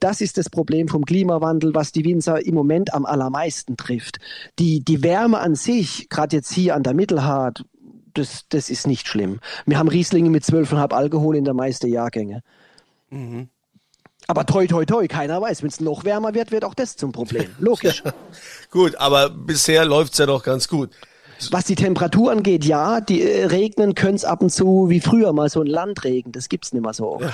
Das 0.00 0.20
ist 0.20 0.38
das 0.38 0.50
Problem 0.50 0.88
vom 0.88 1.04
Klimawandel, 1.04 1.74
was 1.74 1.92
die 1.92 2.04
Winzer 2.04 2.44
im 2.44 2.54
Moment 2.54 2.94
am 2.94 3.06
allermeisten 3.06 3.76
trifft. 3.76 4.18
Die, 4.58 4.80
die 4.84 5.02
Wärme 5.02 5.38
an 5.38 5.54
sich, 5.54 6.08
gerade 6.08 6.36
jetzt 6.36 6.52
hier 6.52 6.74
an 6.74 6.82
der 6.82 6.94
Mittelhart, 6.94 7.64
das, 8.14 8.44
das 8.48 8.70
ist 8.70 8.86
nicht 8.86 9.06
schlimm. 9.08 9.40
Wir 9.66 9.78
haben 9.78 9.88
Rieslinge 9.88 10.30
mit 10.30 10.44
12,5 10.44 10.92
Alkohol 10.92 11.36
in 11.36 11.44
der 11.44 11.54
meisten 11.54 11.86
Jahrgänge. 11.88 12.42
Mhm. 13.10 13.48
Aber 14.26 14.44
toi, 14.44 14.66
toi, 14.66 14.84
toi, 14.84 15.06
keiner 15.06 15.40
weiß. 15.40 15.62
Wenn 15.62 15.70
es 15.70 15.80
noch 15.80 16.04
wärmer 16.04 16.34
wird, 16.34 16.50
wird 16.50 16.64
auch 16.64 16.74
das 16.74 16.96
zum 16.96 17.12
Problem. 17.12 17.48
Logisch. 17.58 18.02
gut, 18.70 18.96
aber 18.96 19.30
bisher 19.30 19.86
läuft 19.86 20.12
es 20.12 20.18
ja 20.18 20.26
doch 20.26 20.42
ganz 20.42 20.68
gut. 20.68 20.90
Was 21.50 21.64
die 21.64 21.74
Temperatur 21.74 22.32
angeht, 22.32 22.64
ja, 22.64 23.00
die 23.00 23.22
äh, 23.22 23.46
regnen 23.46 23.94
können 23.94 24.16
es 24.16 24.24
ab 24.24 24.42
und 24.42 24.50
zu 24.50 24.88
wie 24.88 25.00
früher 25.00 25.32
mal 25.32 25.48
so 25.48 25.60
ein 25.60 25.66
Landregen. 25.66 26.32
Das 26.32 26.48
gibt's 26.48 26.72
nicht 26.72 26.82
mehr 26.82 26.94
so 26.94 27.12
oft. 27.12 27.24
Ja. 27.24 27.32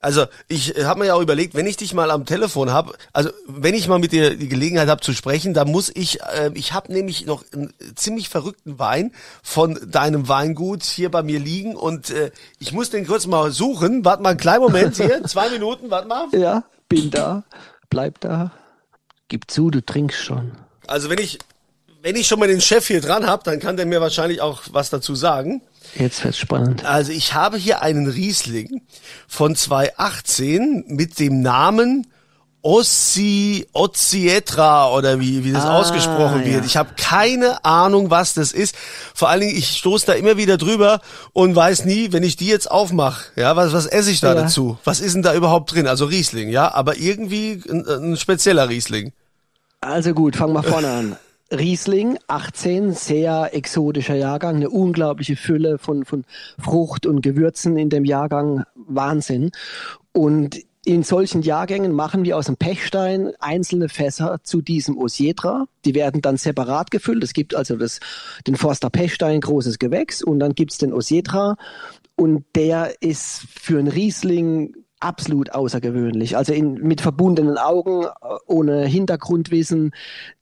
Also 0.00 0.26
ich 0.46 0.76
äh, 0.76 0.84
habe 0.84 1.00
mir 1.00 1.06
ja 1.06 1.14
auch 1.14 1.20
überlegt, 1.20 1.54
wenn 1.54 1.66
ich 1.66 1.76
dich 1.76 1.92
mal 1.92 2.10
am 2.12 2.24
Telefon 2.24 2.70
habe, 2.72 2.94
also 3.12 3.30
wenn 3.48 3.74
ich 3.74 3.88
mal 3.88 3.98
mit 3.98 4.12
dir 4.12 4.36
die 4.36 4.48
Gelegenheit 4.48 4.88
habe 4.88 5.00
zu 5.00 5.12
sprechen, 5.12 5.54
da 5.54 5.64
muss 5.64 5.90
ich, 5.92 6.20
äh, 6.22 6.52
ich 6.54 6.72
habe 6.72 6.92
nämlich 6.92 7.26
noch 7.26 7.42
einen 7.52 7.74
ziemlich 7.96 8.28
verrückten 8.28 8.78
Wein 8.78 9.12
von 9.42 9.78
deinem 9.90 10.28
Weingut 10.28 10.84
hier 10.84 11.10
bei 11.10 11.24
mir 11.24 11.40
liegen 11.40 11.74
und 11.74 12.10
äh, 12.10 12.30
ich 12.60 12.72
muss 12.72 12.90
den 12.90 13.08
kurz 13.08 13.26
mal 13.26 13.50
suchen. 13.50 14.04
Warte 14.04 14.22
mal 14.22 14.30
einen 14.30 14.38
kleinen 14.38 14.62
Moment 14.62 14.96
hier, 14.96 15.24
zwei 15.26 15.50
Minuten, 15.50 15.90
warte 15.90 16.06
mal. 16.06 16.26
Ja, 16.32 16.62
bin 16.88 17.10
da, 17.10 17.42
bleib 17.90 18.20
da. 18.20 18.52
Gib 19.26 19.50
zu, 19.50 19.70
du 19.70 19.84
trinkst 19.84 20.18
schon. 20.18 20.52
Also 20.86 21.10
wenn 21.10 21.18
ich, 21.18 21.38
wenn 22.08 22.16
ich 22.16 22.26
schon 22.26 22.38
mal 22.38 22.48
den 22.48 22.62
Chef 22.62 22.86
hier 22.86 23.02
dran 23.02 23.26
habe, 23.26 23.42
dann 23.44 23.60
kann 23.60 23.76
der 23.76 23.84
mir 23.84 24.00
wahrscheinlich 24.00 24.40
auch 24.40 24.62
was 24.72 24.88
dazu 24.88 25.14
sagen. 25.14 25.60
Jetzt 25.94 26.24
wird's 26.24 26.38
spannend. 26.38 26.86
Also 26.86 27.12
ich 27.12 27.34
habe 27.34 27.58
hier 27.58 27.82
einen 27.82 28.06
Riesling 28.06 28.80
von 29.26 29.54
2018 29.54 30.84
mit 30.88 31.18
dem 31.18 31.42
Namen 31.42 32.06
Ossi, 32.62 33.66
Ozzietra 33.74 34.90
oder 34.90 35.20
wie, 35.20 35.44
wie 35.44 35.52
das 35.52 35.66
ah, 35.66 35.76
ausgesprochen 35.76 36.46
wird. 36.46 36.60
Ja. 36.60 36.64
Ich 36.64 36.78
habe 36.78 36.94
keine 36.96 37.62
Ahnung, 37.66 38.08
was 38.08 38.32
das 38.32 38.52
ist. 38.52 38.74
Vor 39.14 39.28
allen 39.28 39.42
Dingen, 39.42 39.56
ich 39.56 39.76
stoße 39.76 40.06
da 40.06 40.14
immer 40.14 40.38
wieder 40.38 40.56
drüber 40.56 41.02
und 41.34 41.54
weiß 41.54 41.84
nie, 41.84 42.10
wenn 42.12 42.22
ich 42.22 42.36
die 42.36 42.46
jetzt 42.46 42.70
aufmache, 42.70 43.26
ja, 43.36 43.54
was, 43.54 43.74
was 43.74 43.84
esse 43.84 44.10
ich 44.10 44.20
da 44.20 44.28
ja. 44.28 44.44
dazu? 44.44 44.78
Was 44.82 45.00
ist 45.00 45.12
denn 45.12 45.22
da 45.22 45.34
überhaupt 45.34 45.74
drin? 45.74 45.86
Also 45.86 46.06
Riesling, 46.06 46.48
ja, 46.48 46.72
aber 46.72 46.96
irgendwie 46.96 47.62
ein, 47.68 47.86
ein 47.86 48.16
spezieller 48.16 48.70
Riesling. 48.70 49.12
Also 49.82 50.14
gut, 50.14 50.36
fangen 50.36 50.54
wir 50.54 50.62
vorne 50.62 50.90
an. 50.90 51.16
Riesling, 51.50 52.18
18, 52.26 52.92
sehr 52.92 53.50
exotischer 53.54 54.14
Jahrgang, 54.14 54.56
eine 54.56 54.70
unglaubliche 54.70 55.36
Fülle 55.36 55.78
von, 55.78 56.04
von 56.04 56.24
Frucht 56.58 57.06
und 57.06 57.22
Gewürzen 57.22 57.78
in 57.78 57.88
dem 57.88 58.04
Jahrgang, 58.04 58.64
Wahnsinn. 58.74 59.50
Und 60.12 60.58
in 60.84 61.02
solchen 61.02 61.42
Jahrgängen 61.42 61.92
machen 61.92 62.24
wir 62.24 62.36
aus 62.36 62.46
dem 62.46 62.56
Pechstein 62.56 63.32
einzelne 63.40 63.88
Fässer 63.88 64.38
zu 64.42 64.60
diesem 64.62 64.96
Osietra. 64.96 65.66
Die 65.84 65.94
werden 65.94 66.22
dann 66.22 66.36
separat 66.36 66.90
gefüllt. 66.90 67.24
Es 67.24 67.32
gibt 67.32 67.54
also 67.54 67.76
das, 67.76 68.00
den 68.46 68.56
Forster 68.56 68.90
Pechstein, 68.90 69.40
großes 69.40 69.78
Gewächs, 69.78 70.22
und 70.22 70.38
dann 70.40 70.54
gibt's 70.54 70.78
den 70.78 70.92
Osietra. 70.92 71.56
Und 72.16 72.44
der 72.54 73.00
ist 73.00 73.46
für 73.48 73.78
einen 73.78 73.88
Riesling 73.88 74.74
absolut 75.00 75.52
außergewöhnlich. 75.52 76.36
Also 76.36 76.52
in, 76.52 76.74
mit 76.74 77.00
verbundenen 77.00 77.58
Augen, 77.58 78.04
äh, 78.04 78.08
ohne 78.46 78.86
Hintergrundwissen, 78.86 79.92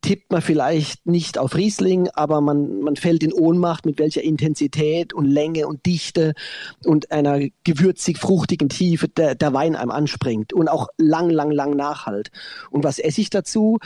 tippt 0.00 0.30
man 0.32 0.42
vielleicht 0.42 1.06
nicht 1.06 1.38
auf 1.38 1.54
Riesling, 1.54 2.08
aber 2.14 2.40
man, 2.40 2.80
man 2.80 2.96
fällt 2.96 3.22
in 3.22 3.32
Ohnmacht, 3.32 3.86
mit 3.86 3.98
welcher 3.98 4.22
Intensität 4.22 5.12
und 5.12 5.26
Länge 5.26 5.66
und 5.66 5.84
Dichte 5.86 6.34
und 6.84 7.12
einer 7.12 7.40
gewürzig-fruchtigen 7.64 8.68
Tiefe 8.68 9.08
der, 9.08 9.34
der 9.34 9.52
Wein 9.52 9.76
einem 9.76 9.90
anspringt 9.90 10.52
und 10.52 10.68
auch 10.68 10.88
lang, 10.96 11.30
lang, 11.30 11.50
lang 11.50 11.70
nachhalt. 11.76 12.30
Und 12.70 12.84
was 12.84 12.98
esse 12.98 13.20
ich 13.20 13.30
dazu? 13.30 13.78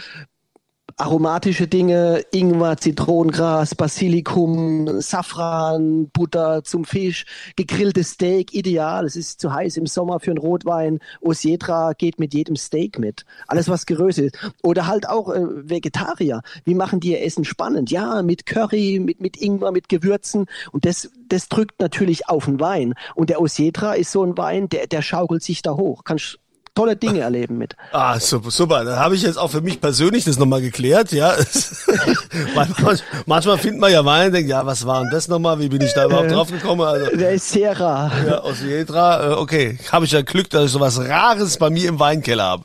Aromatische 1.01 1.67
Dinge, 1.67 2.23
Ingwer, 2.31 2.77
Zitronengras, 2.77 3.75
Basilikum, 3.75 5.01
Safran, 5.01 6.11
Butter 6.13 6.63
zum 6.63 6.85
Fisch, 6.85 7.25
gegrilltes 7.57 8.13
Steak, 8.13 8.53
ideal. 8.53 9.07
Es 9.07 9.17
ist 9.17 9.41
zu 9.41 9.53
heiß 9.53 9.79
im 9.79 9.87
Sommer 9.87 10.21
für 10.21 10.31
einen 10.31 10.39
Rotwein. 10.39 10.99
Osietra 11.23 11.95
geht 11.95 12.19
mit 12.19 12.35
jedem 12.35 12.55
Steak 12.55 12.99
mit. 12.99 13.25
Alles, 13.47 13.69
was 13.69 13.87
geröstet 13.87 14.35
ist. 14.35 14.53
Oder 14.63 14.87
halt 14.87 15.09
auch 15.09 15.33
äh, 15.33 15.41
Vegetarier. 15.71 16.43
Wie 16.65 16.75
machen 16.75 17.01
die 17.01 17.13
ihr 17.13 17.23
Essen 17.23 17.45
spannend? 17.45 17.91
Ja, 17.91 18.21
mit 18.21 18.45
Curry, 18.45 19.01
mit, 19.01 19.23
mit 19.23 19.39
Ingwer, 19.39 19.73
mit 19.73 19.89
Gewürzen. 19.89 20.47
Und 20.71 20.85
das, 20.85 21.11
das 21.29 21.49
drückt 21.49 21.81
natürlich 21.81 22.29
auf 22.29 22.45
den 22.45 22.61
Wein. 22.61 22.93
Und 23.15 23.31
der 23.31 23.41
Osietra 23.41 23.95
ist 23.95 24.13
so 24.13 24.23
ein 24.23 24.37
Wein, 24.37 24.69
der, 24.69 24.87
der 24.87 25.01
schaukelt 25.01 25.43
sich 25.43 25.63
da 25.63 25.77
hoch. 25.77 26.05
Kannst 26.05 26.39
tolle 26.75 26.97
Dinge 26.97 27.21
erleben 27.21 27.59
mit. 27.59 27.77
Ah, 27.93 28.19
super, 28.19 28.51
super. 28.51 28.85
Da 28.85 28.97
habe 28.97 29.15
ich 29.15 29.23
jetzt 29.23 29.37
auch 29.37 29.51
für 29.51 29.61
mich 29.61 29.81
persönlich 29.81 30.25
das 30.25 30.39
nochmal 30.39 30.61
geklärt, 30.61 31.13
ja. 31.13 31.35
manchmal 33.27 33.59
findet 33.59 33.81
man 33.81 33.93
ja 33.93 34.05
Wein 34.05 34.29
und 34.29 34.33
denkt, 34.35 34.51
ja, 34.51 34.65
was 34.65 34.87
war 34.87 35.03
denn 35.03 35.11
das 35.11 35.29
nochmal? 35.29 35.59
Wie 35.61 35.69
bin 35.69 35.81
ich 35.81 35.93
da 35.95 36.07
überhaupt 36.07 36.31
äh, 36.31 36.35
drauf 36.35 36.51
gekommen? 36.51 36.83
Also, 36.83 37.17
der 37.17 37.33
ist 37.33 37.51
sehr 37.51 37.79
rar. 37.79 38.11
Ja, 38.27 38.39
aus 38.39 38.61
Jedra, 38.63 39.33
äh, 39.33 39.35
okay. 39.35 39.79
Habe 39.91 40.05
ich 40.05 40.13
ja 40.13 40.23
Glück, 40.23 40.49
dass 40.51 40.67
ich 40.67 40.71
sowas 40.71 40.99
Rares 41.01 41.59
bei 41.59 41.71
mir 41.71 41.89
im 41.89 41.99
Weinkeller 41.99 42.45
habe. 42.45 42.65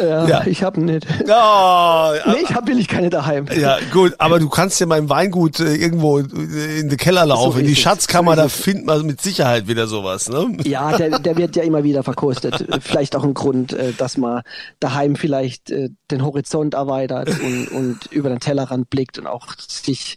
Ja, 0.00 0.26
ja, 0.26 0.46
ich 0.46 0.62
habe 0.62 0.80
nicht. 0.80 1.06
Oh, 1.28 2.12
nee, 2.26 2.42
ich 2.42 2.54
habe 2.54 2.70
will 2.70 2.86
keine 2.86 3.10
daheim. 3.10 3.46
Ja, 3.54 3.78
gut, 3.92 4.14
aber 4.18 4.38
du 4.38 4.48
kannst 4.48 4.80
ja 4.80 4.86
mein 4.86 5.08
Weingut 5.08 5.60
äh, 5.60 5.74
irgendwo 5.74 6.18
in 6.18 6.88
den 6.88 6.96
Keller 6.96 7.26
laufen. 7.26 7.52
So 7.52 7.58
in 7.58 7.66
die 7.66 7.76
Schatzkammer, 7.76 8.32
so 8.32 8.42
da 8.42 8.48
findet 8.48 8.86
man 8.86 9.04
mit 9.06 9.20
Sicherheit 9.20 9.68
wieder 9.68 9.86
sowas, 9.86 10.28
ne? 10.28 10.56
Ja, 10.64 10.96
der, 10.96 11.18
der 11.18 11.36
wird 11.36 11.56
ja 11.56 11.62
immer 11.62 11.84
wieder 11.84 12.02
verkostet. 12.02 12.66
Vielleicht 12.80 13.16
auch 13.16 13.24
ein 13.24 13.34
Grund 13.40 13.60
und 13.60 13.72
äh, 13.72 13.92
dass 13.92 14.16
man 14.16 14.42
daheim 14.78 15.16
vielleicht 15.16 15.70
äh, 15.70 15.90
den 16.10 16.24
Horizont 16.24 16.74
erweitert 16.74 17.28
und, 17.40 17.68
und 17.68 18.06
über 18.12 18.28
den 18.28 18.40
Tellerrand 18.40 18.90
blickt 18.90 19.18
und 19.18 19.26
auch 19.26 19.54
sich, 19.58 20.16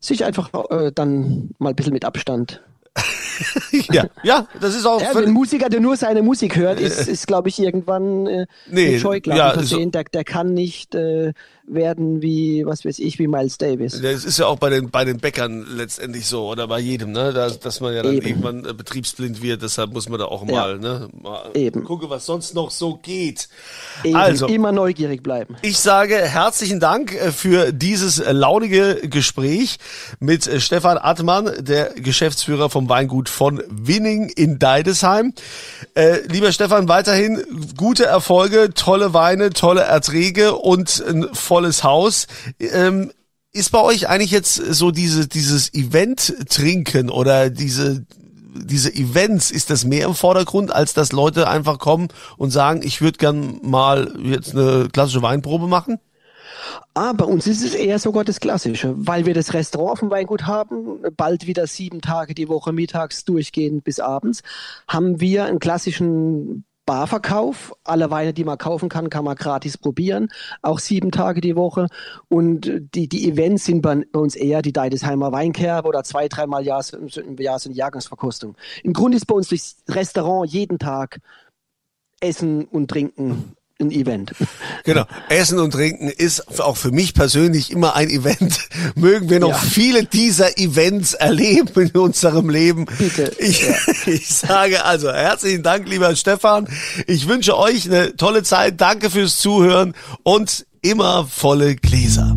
sich 0.00 0.24
einfach 0.24 0.50
äh, 0.70 0.92
dann 0.92 1.50
mal 1.58 1.70
ein 1.70 1.76
bisschen 1.76 1.92
mit 1.92 2.04
Abstand 2.04 2.60
ja, 3.90 4.04
ja, 4.22 4.46
das 4.60 4.74
ist 4.74 4.84
auch. 4.84 5.00
Ja, 5.00 5.14
ein 5.14 5.30
Musiker, 5.30 5.70
der 5.70 5.80
nur 5.80 5.96
seine 5.96 6.20
Musik 6.20 6.56
hört, 6.56 6.78
ist, 6.78 7.08
ist 7.08 7.26
glaube 7.26 7.48
ich, 7.48 7.58
irgendwann 7.58 8.26
äh, 8.26 8.46
nee, 8.66 8.98
Scheuklappen 8.98 9.38
ja, 9.38 9.54
versehen. 9.54 9.90
Der, 9.92 10.04
der 10.04 10.24
kann 10.24 10.52
nicht 10.52 10.94
äh, 10.94 11.32
werden 11.66 12.22
wie, 12.22 12.64
was 12.66 12.84
weiß 12.84 12.98
ich, 12.98 13.18
wie 13.18 13.28
Miles 13.28 13.56
Davis. 13.56 14.00
Das 14.00 14.24
ist 14.24 14.38
ja 14.38 14.46
auch 14.46 14.58
bei 14.58 14.70
den, 14.70 14.90
bei 14.90 15.04
den 15.04 15.18
Bäckern 15.18 15.64
letztendlich 15.68 16.26
so 16.26 16.48
oder 16.48 16.66
bei 16.66 16.80
jedem, 16.80 17.12
ne? 17.12 17.32
dass, 17.32 17.60
dass 17.60 17.80
man 17.80 17.94
ja 17.94 18.02
dann 18.02 18.14
Eben. 18.14 18.26
irgendwann 18.26 18.64
äh, 18.64 18.74
betriebsblind 18.74 19.42
wird. 19.42 19.62
Deshalb 19.62 19.92
muss 19.92 20.08
man 20.08 20.18
da 20.18 20.26
auch 20.26 20.44
mal, 20.44 20.72
ja. 20.72 20.78
ne? 20.78 21.08
mal 21.22 21.50
Eben. 21.54 21.84
gucken, 21.84 22.10
was 22.10 22.26
sonst 22.26 22.54
noch 22.54 22.70
so 22.70 22.96
geht. 22.96 23.48
Eben. 24.02 24.16
Also 24.16 24.46
immer 24.46 24.72
neugierig 24.72 25.22
bleiben. 25.22 25.56
Ich 25.62 25.78
sage 25.78 26.16
herzlichen 26.16 26.80
Dank 26.80 27.14
äh, 27.14 27.30
für 27.30 27.72
dieses 27.72 28.18
äh, 28.18 28.32
launige 28.32 28.96
Gespräch 29.08 29.78
mit 30.18 30.50
Stefan 30.60 30.98
Attmann, 30.98 31.50
der 31.60 31.90
Geschäftsführer 31.94 32.70
vom 32.70 32.88
Weingut 32.88 33.28
von 33.28 33.62
Winning 33.68 34.30
in 34.30 34.58
Deidesheim. 34.58 35.32
Äh, 35.94 36.26
lieber 36.26 36.50
Stefan, 36.50 36.88
weiterhin 36.88 37.44
gute 37.76 38.04
Erfolge, 38.04 38.70
tolle 38.74 39.14
Weine, 39.14 39.50
tolle 39.50 39.82
Erträge 39.82 40.54
und 40.54 41.02
ein 41.06 41.28
volles 41.52 41.84
Haus. 41.84 42.28
Ähm, 42.60 43.12
ist 43.52 43.72
bei 43.72 43.82
euch 43.82 44.08
eigentlich 44.08 44.30
jetzt 44.30 44.54
so 44.54 44.90
diese, 44.90 45.28
dieses 45.28 45.74
Event-Trinken 45.74 47.10
oder 47.10 47.50
diese, 47.50 48.06
diese 48.54 48.90
Events, 48.94 49.50
ist 49.50 49.68
das 49.68 49.84
mehr 49.84 50.06
im 50.06 50.14
Vordergrund, 50.14 50.74
als 50.74 50.94
dass 50.94 51.12
Leute 51.12 51.48
einfach 51.48 51.78
kommen 51.78 52.08
und 52.38 52.52
sagen, 52.52 52.80
ich 52.82 53.02
würde 53.02 53.18
gern 53.18 53.60
mal 53.60 54.14
jetzt 54.22 54.56
eine 54.56 54.88
klassische 54.90 55.20
Weinprobe 55.20 55.66
machen? 55.66 55.98
Ah, 56.94 57.12
bei 57.12 57.26
uns 57.26 57.46
ist 57.46 57.62
es 57.62 57.74
eher 57.74 57.98
sogar 57.98 58.24
das 58.24 58.40
Klassische, 58.40 58.94
weil 58.96 59.26
wir 59.26 59.34
das 59.34 59.52
Restaurant 59.52 59.92
auf 59.92 60.00
dem 60.00 60.10
Weingut 60.10 60.46
haben, 60.46 61.02
bald 61.18 61.46
wieder 61.46 61.66
sieben 61.66 62.00
Tage 62.00 62.32
die 62.32 62.48
Woche 62.48 62.72
mittags 62.72 63.26
durchgehend 63.26 63.84
bis 63.84 64.00
abends, 64.00 64.42
haben 64.88 65.20
wir 65.20 65.44
einen 65.44 65.58
klassischen 65.58 66.64
Barverkauf. 66.86 67.74
Alle 67.84 68.10
Weine, 68.10 68.32
die 68.32 68.44
man 68.44 68.58
kaufen 68.58 68.88
kann, 68.88 69.10
kann 69.10 69.24
man 69.24 69.36
gratis 69.36 69.78
probieren. 69.78 70.28
Auch 70.62 70.78
sieben 70.78 71.10
Tage 71.10 71.40
die 71.40 71.56
Woche. 71.56 71.86
Und 72.28 72.70
die, 72.94 73.08
die 73.08 73.28
Events 73.28 73.64
sind 73.64 73.82
bei 73.82 74.04
uns 74.12 74.34
eher 74.34 74.62
die 74.62 74.72
Deidesheimer 74.72 75.32
Weinkerbe 75.32 75.88
oder 75.88 76.04
zwei, 76.04 76.28
dreimal 76.28 76.62
im 76.62 76.66
Jahr, 76.66 76.84
im 76.92 77.36
Jahr 77.38 77.58
so 77.58 77.68
eine 77.68 77.76
Jahrgangsverkostung. 77.76 78.56
Im 78.82 78.92
Grunde 78.92 79.16
ist 79.16 79.26
bei 79.26 79.34
uns 79.34 79.48
das 79.48 79.76
Restaurant 79.88 80.50
jeden 80.50 80.78
Tag 80.78 81.20
Essen 82.20 82.64
und 82.64 82.88
Trinken 82.88 83.56
ein 83.82 83.90
Event. 83.90 84.32
Genau. 84.84 85.04
Essen 85.28 85.60
und 85.60 85.70
Trinken 85.70 86.08
ist 86.08 86.60
auch 86.60 86.76
für 86.76 86.90
mich 86.90 87.14
persönlich 87.14 87.70
immer 87.70 87.94
ein 87.94 88.10
Event. 88.10 88.58
Mögen 88.96 89.30
wir 89.30 89.38
noch 89.38 89.50
ja. 89.50 89.58
viele 89.58 90.04
dieser 90.04 90.58
Events 90.58 91.12
erleben 91.12 91.80
in 91.80 91.90
unserem 91.90 92.48
Leben. 92.50 92.86
Bitte. 92.98 93.32
Ich, 93.38 93.62
ja. 93.62 93.74
ich 94.06 94.28
sage 94.28 94.84
also 94.84 95.12
herzlichen 95.12 95.62
Dank, 95.62 95.88
lieber 95.88 96.16
Stefan. 96.16 96.68
Ich 97.06 97.28
wünsche 97.28 97.56
euch 97.56 97.86
eine 97.86 98.16
tolle 98.16 98.42
Zeit. 98.42 98.80
Danke 98.80 99.08
fürs 99.08 99.36
Zuhören 99.36 99.94
und 100.24 100.66
immer 100.80 101.26
volle 101.26 101.76
Gläser. 101.76 102.36